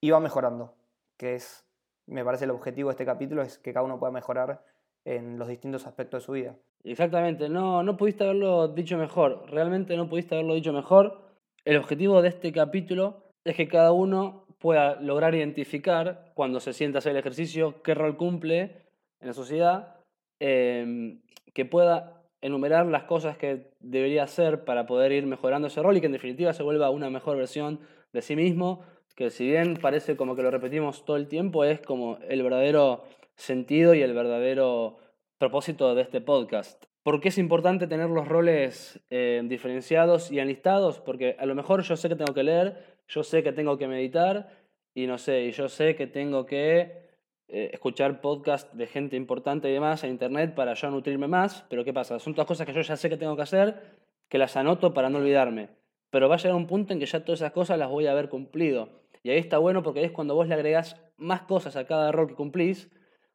y 0.00 0.10
va 0.10 0.20
mejorando, 0.20 0.74
que 1.16 1.34
es, 1.34 1.66
me 2.06 2.24
parece 2.24 2.44
el 2.44 2.52
objetivo 2.52 2.88
de 2.88 2.92
este 2.92 3.04
capítulo, 3.04 3.42
es 3.42 3.58
que 3.58 3.72
cada 3.72 3.84
uno 3.84 3.98
pueda 3.98 4.12
mejorar 4.12 4.64
en 5.04 5.38
los 5.38 5.48
distintos 5.48 5.86
aspectos 5.86 6.22
de 6.22 6.26
su 6.26 6.32
vida. 6.32 6.56
Exactamente, 6.84 7.48
no, 7.48 7.82
no 7.82 7.96
pudiste 7.96 8.22
haberlo 8.24 8.68
dicho 8.68 8.96
mejor, 8.96 9.50
realmente 9.50 9.96
no 9.96 10.08
pudiste 10.08 10.36
haberlo 10.36 10.54
dicho 10.54 10.72
mejor. 10.72 11.27
El 11.68 11.76
objetivo 11.76 12.22
de 12.22 12.30
este 12.30 12.50
capítulo 12.50 13.24
es 13.44 13.54
que 13.54 13.68
cada 13.68 13.92
uno 13.92 14.46
pueda 14.58 14.98
lograr 15.02 15.34
identificar 15.34 16.32
cuando 16.32 16.60
se 16.60 16.72
sienta 16.72 16.96
a 16.96 17.00
hacer 17.00 17.12
el 17.12 17.18
ejercicio 17.18 17.82
qué 17.82 17.92
rol 17.92 18.16
cumple 18.16 18.86
en 19.20 19.28
la 19.28 19.34
sociedad, 19.34 19.96
em, 20.40 21.20
que 21.52 21.66
pueda 21.66 22.22
enumerar 22.40 22.86
las 22.86 23.04
cosas 23.04 23.36
que 23.36 23.70
debería 23.80 24.22
hacer 24.22 24.64
para 24.64 24.86
poder 24.86 25.12
ir 25.12 25.26
mejorando 25.26 25.68
ese 25.68 25.82
rol 25.82 25.98
y 25.98 26.00
que 26.00 26.06
en 26.06 26.12
definitiva 26.12 26.54
se 26.54 26.62
vuelva 26.62 26.88
una 26.88 27.10
mejor 27.10 27.36
versión 27.36 27.80
de 28.14 28.22
sí 28.22 28.34
mismo, 28.34 28.82
que 29.14 29.28
si 29.28 29.46
bien 29.46 29.76
parece 29.76 30.16
como 30.16 30.36
que 30.36 30.42
lo 30.42 30.50
repetimos 30.50 31.04
todo 31.04 31.18
el 31.18 31.28
tiempo, 31.28 31.64
es 31.64 31.82
como 31.82 32.16
el 32.30 32.42
verdadero 32.42 33.04
sentido 33.36 33.92
y 33.92 34.00
el 34.00 34.14
verdadero 34.14 35.00
propósito 35.36 35.94
de 35.94 36.00
este 36.00 36.22
podcast. 36.22 36.87
¿Por 37.02 37.20
qué 37.20 37.28
es 37.28 37.38
importante 37.38 37.86
tener 37.86 38.10
los 38.10 38.28
roles 38.28 39.00
eh, 39.10 39.40
diferenciados 39.44 40.30
y 40.30 40.40
enlistados? 40.40 41.00
Porque 41.00 41.36
a 41.38 41.46
lo 41.46 41.54
mejor 41.54 41.82
yo 41.82 41.96
sé 41.96 42.08
que 42.08 42.16
tengo 42.16 42.34
que 42.34 42.42
leer, 42.42 42.98
yo 43.08 43.22
sé 43.22 43.42
que 43.42 43.52
tengo 43.52 43.78
que 43.78 43.88
meditar 43.88 44.50
y 44.94 45.06
no 45.06 45.16
sé, 45.16 45.44
y 45.44 45.52
yo 45.52 45.68
sé 45.68 45.94
que 45.94 46.06
tengo 46.06 46.44
que 46.44 47.08
eh, 47.48 47.70
escuchar 47.72 48.20
podcast 48.20 48.74
de 48.74 48.86
gente 48.86 49.16
importante 49.16 49.70
y 49.70 49.72
demás 49.72 50.04
en 50.04 50.10
internet 50.10 50.54
para 50.54 50.74
yo 50.74 50.90
nutrirme 50.90 51.28
más, 51.28 51.64
pero 51.70 51.84
¿qué 51.84 51.94
pasa? 51.94 52.18
Son 52.18 52.34
todas 52.34 52.46
cosas 52.46 52.66
que 52.66 52.74
yo 52.74 52.82
ya 52.82 52.96
sé 52.96 53.08
que 53.08 53.16
tengo 53.16 53.36
que 53.36 53.42
hacer, 53.42 53.96
que 54.28 54.36
las 54.36 54.56
anoto 54.56 54.92
para 54.92 55.08
no 55.08 55.18
olvidarme. 55.18 55.70
Pero 56.10 56.28
va 56.28 56.34
a 56.34 56.38
llegar 56.38 56.56
un 56.56 56.66
punto 56.66 56.92
en 56.92 56.98
que 56.98 57.06
ya 57.06 57.24
todas 57.24 57.40
esas 57.40 57.52
cosas 57.52 57.78
las 57.78 57.88
voy 57.88 58.06
a 58.06 58.12
haber 58.12 58.28
cumplido. 58.28 58.88
Y 59.22 59.30
ahí 59.30 59.38
está 59.38 59.58
bueno 59.58 59.82
porque 59.82 60.04
es 60.04 60.10
cuando 60.10 60.34
vos 60.34 60.46
le 60.46 60.54
agregás 60.54 60.96
más 61.16 61.42
cosas 61.42 61.76
a 61.76 61.86
cada 61.86 62.12
rol 62.12 62.28
que 62.28 62.34
cumplís 62.34 62.90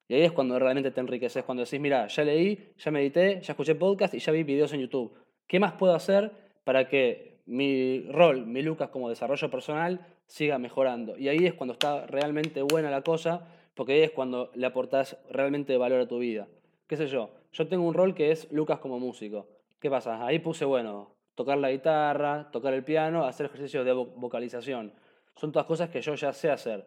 y 0.07 0.15
ahí 0.15 0.24
es 0.24 0.31
cuando 0.31 0.60
realmente 0.60 0.91
te 0.91 1.00
enriqueces, 1.00 1.43
cuando 1.43 1.63
decís, 1.63 1.79
mira, 1.79 2.07
ya 2.07 2.24
leí, 2.24 2.74
ya 2.77 2.91
medité, 2.91 3.41
ya 3.41 3.53
escuché 3.53 3.75
podcast 3.75 4.13
y 4.13 4.19
ya 4.19 4.31
vi 4.31 4.43
videos 4.43 4.74
en 4.74 4.81
YouTube. 4.81 5.13
¿Qué 5.48 5.60
más 5.60 5.74
puedo 5.74 5.95
hacer 5.95 6.31
para 6.63 6.88
que 6.88 7.41
mi 7.45 8.01
rol, 8.10 8.45
mi 8.45 8.62
Lucas 8.62 8.89
como 8.89 9.10
desarrollo 9.10 9.50
personal 9.50 10.05
siga 10.25 10.57
mejorando? 10.57 11.17
Y 11.17 11.29
ahí 11.29 11.45
es 11.45 11.53
cuando 11.53 11.74
está 11.74 12.05
realmente 12.07 12.61
buena 12.61 12.92
la 12.92 13.01
cosa, 13.01 13.48
porque 13.75 13.94
ahí 13.94 14.01
es 14.01 14.11
cuando 14.11 14.51
le 14.55 14.66
aportás 14.66 15.18
realmente 15.29 15.77
valor 15.77 16.01
a 16.01 16.07
tu 16.07 16.20
vida. 16.20 16.48
¿Qué 16.87 16.98
sé 16.98 17.07
yo? 17.07 17.31
Yo 17.53 17.68
tengo 17.68 17.87
un 17.87 17.94
rol 17.94 18.13
que 18.13 18.31
es 18.31 18.51
Lucas 18.51 18.79
como 18.79 19.00
músico. 19.00 19.48
¿Qué 19.79 19.89
pasa? 19.89 20.25
Ahí 20.25 20.39
puse, 20.39 20.66
bueno, 20.66 21.16
tocar 21.35 21.57
la 21.57 21.72
guitarra, 21.72 22.50
tocar 22.51 22.74
el 22.74 22.83
piano, 22.83 23.25
hacer 23.25 23.46
ejercicios 23.46 23.85
de 23.85 23.94
vocalización. 23.94 24.94
Son 25.35 25.51
todas 25.51 25.66
cosas 25.66 25.89
que 25.89 26.01
yo 26.01 26.13
ya 26.16 26.33
sé 26.33 26.50
hacer. 26.50 26.85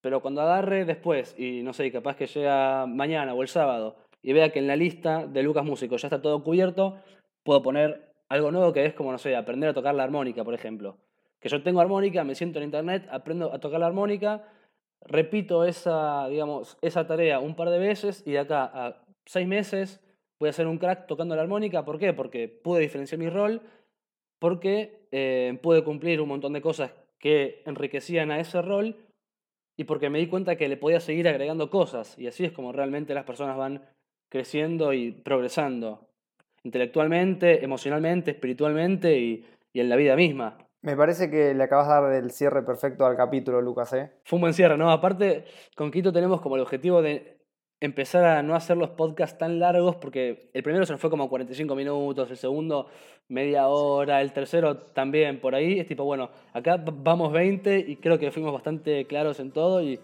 Pero 0.00 0.20
cuando 0.20 0.40
agarre 0.40 0.84
después, 0.84 1.34
y 1.38 1.62
no 1.62 1.72
sé, 1.72 1.90
capaz 1.92 2.16
que 2.16 2.26
llega 2.26 2.86
mañana 2.86 3.34
o 3.34 3.42
el 3.42 3.48
sábado, 3.48 3.96
y 4.22 4.32
vea 4.32 4.50
que 4.50 4.58
en 4.58 4.66
la 4.66 4.76
lista 4.76 5.26
de 5.26 5.42
Lucas 5.42 5.64
Músico 5.64 5.96
ya 5.96 6.08
está 6.08 6.22
todo 6.22 6.42
cubierto, 6.42 6.98
puedo 7.42 7.62
poner 7.62 8.12
algo 8.28 8.50
nuevo 8.50 8.72
que 8.72 8.86
es 8.86 8.94
como, 8.94 9.12
no 9.12 9.18
sé, 9.18 9.36
aprender 9.36 9.70
a 9.70 9.74
tocar 9.74 9.94
la 9.94 10.04
armónica, 10.04 10.44
por 10.44 10.54
ejemplo. 10.54 10.96
Que 11.40 11.48
yo 11.48 11.62
tengo 11.62 11.80
armónica, 11.80 12.22
me 12.24 12.34
siento 12.34 12.58
en 12.58 12.66
internet, 12.66 13.06
aprendo 13.10 13.52
a 13.52 13.58
tocar 13.58 13.80
la 13.80 13.86
armónica, 13.86 14.44
repito 15.02 15.64
esa, 15.64 16.28
digamos, 16.28 16.78
esa 16.82 17.06
tarea 17.06 17.40
un 17.40 17.56
par 17.56 17.70
de 17.70 17.78
veces 17.78 18.22
y 18.26 18.32
de 18.32 18.40
acá 18.40 18.70
a 18.72 19.02
seis 19.26 19.46
meses 19.46 20.00
voy 20.38 20.48
a 20.48 20.52
ser 20.52 20.66
un 20.66 20.78
crack 20.78 21.06
tocando 21.06 21.34
la 21.34 21.42
armónica. 21.42 21.84
¿Por 21.84 21.98
qué? 21.98 22.12
Porque 22.12 22.48
pude 22.48 22.80
diferenciar 22.80 23.18
mi 23.18 23.28
rol, 23.28 23.62
porque 24.38 25.06
eh, 25.12 25.58
pude 25.62 25.84
cumplir 25.84 26.20
un 26.20 26.28
montón 26.28 26.52
de 26.52 26.62
cosas 26.62 26.92
que 27.18 27.62
enriquecían 27.66 28.30
a 28.30 28.40
ese 28.40 28.62
rol 28.62 28.96
y 29.80 29.84
porque 29.84 30.10
me 30.10 30.18
di 30.18 30.26
cuenta 30.26 30.56
que 30.56 30.68
le 30.68 30.76
podía 30.76 31.00
seguir 31.00 31.26
agregando 31.26 31.70
cosas. 31.70 32.18
Y 32.18 32.26
así 32.26 32.44
es 32.44 32.52
como 32.52 32.70
realmente 32.70 33.14
las 33.14 33.24
personas 33.24 33.56
van 33.56 33.82
creciendo 34.28 34.92
y 34.92 35.10
progresando, 35.10 36.06
intelectualmente, 36.64 37.64
emocionalmente, 37.64 38.32
espiritualmente 38.32 39.18
y, 39.18 39.46
en 39.72 39.88
la 39.88 39.96
vida 39.96 40.16
misma. 40.16 40.58
Me 40.82 40.98
parece 40.98 41.30
que 41.30 41.54
le 41.54 41.64
acabas 41.64 41.88
de 41.88 41.94
dar 41.94 42.12
el 42.12 42.30
cierre 42.30 42.62
perfecto 42.62 43.06
al 43.06 43.16
capítulo, 43.16 43.62
Lucas. 43.62 43.94
¿eh? 43.94 44.10
Fue 44.24 44.36
un 44.36 44.42
buen 44.42 44.52
cierre, 44.52 44.76
¿no? 44.76 44.90
Aparte, 44.90 45.46
con 45.74 45.90
Quito 45.90 46.12
tenemos 46.12 46.42
como 46.42 46.56
el 46.56 46.62
objetivo 46.62 47.00
de 47.00 47.39
empezar 47.80 48.24
a 48.24 48.42
no 48.42 48.54
hacer 48.54 48.76
los 48.76 48.90
podcasts 48.90 49.38
tan 49.38 49.58
largos 49.58 49.96
porque 49.96 50.50
el 50.52 50.62
primero 50.62 50.84
se 50.84 50.92
nos 50.92 51.00
fue 51.00 51.08
como 51.08 51.28
45 51.28 51.74
minutos, 51.74 52.30
el 52.30 52.36
segundo 52.36 52.88
media 53.28 53.68
hora, 53.68 54.20
el 54.20 54.32
tercero 54.32 54.76
también 54.76 55.40
por 55.40 55.54
ahí. 55.54 55.80
Es 55.80 55.86
tipo, 55.86 56.04
bueno, 56.04 56.30
acá 56.52 56.76
vamos 56.76 57.32
20 57.32 57.78
y 57.78 57.96
creo 57.96 58.18
que 58.18 58.30
fuimos 58.30 58.52
bastante 58.52 59.06
claros 59.06 59.40
en 59.40 59.50
todo 59.50 59.82
y 59.82 59.98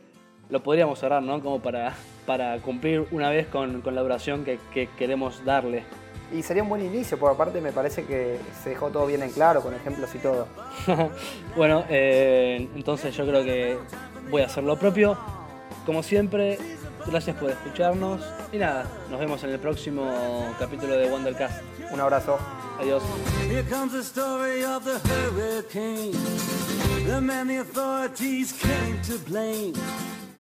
lo 0.48 0.62
podríamos 0.62 0.98
cerrar, 0.98 1.22
¿no? 1.22 1.42
Como 1.42 1.60
para, 1.60 1.94
para 2.24 2.58
cumplir 2.60 3.06
una 3.10 3.30
vez 3.30 3.46
con, 3.48 3.82
con 3.82 3.94
la 3.94 4.02
duración 4.02 4.44
que, 4.44 4.58
que, 4.72 4.88
queremos 4.96 5.44
darle. 5.44 5.82
Y 6.32 6.42
sería 6.42 6.62
un 6.62 6.68
buen 6.68 6.84
inicio, 6.84 7.18
por 7.18 7.32
aparte 7.32 7.60
me 7.60 7.72
parece 7.72 8.04
que 8.04 8.38
se 8.62 8.70
dejó 8.70 8.90
todo 8.90 9.06
bien 9.06 9.22
en 9.22 9.30
claro, 9.30 9.60
con 9.60 9.74
ejemplos 9.74 10.12
y 10.14 10.18
todo. 10.18 10.46
bueno, 11.56 11.84
eh, 11.88 12.68
entonces 12.74 13.14
yo 13.16 13.26
creo 13.26 13.44
que 13.44 13.76
voy 14.30 14.42
a 14.42 14.46
hacer 14.46 14.64
lo 14.64 14.76
propio. 14.76 15.16
Como 15.84 16.02
siempre, 16.02 16.58
Gracias 17.08 17.36
por 17.36 17.50
escucharnos 17.50 18.20
y 18.52 18.58
nada, 18.58 18.84
nos 19.10 19.20
vemos 19.20 19.42
en 19.44 19.50
el 19.50 19.60
próximo 19.60 20.54
capítulo 20.58 20.96
de 20.96 21.08
Wondercast. 21.08 21.62
Un 21.92 22.00
abrazo. 22.00 22.38
Adiós. 22.80 23.02
Here 23.48 23.62
comes 23.62 23.92
the 23.92 24.02
story 24.02 24.64
of 24.64 24.84
the 24.84 24.98
hurricane. 25.08 26.12
The 27.06 27.20
man 27.20 27.46
the 27.46 27.58
authorities 27.58 28.52
came 28.52 29.00
to 29.02 29.18
blame. 29.28 29.72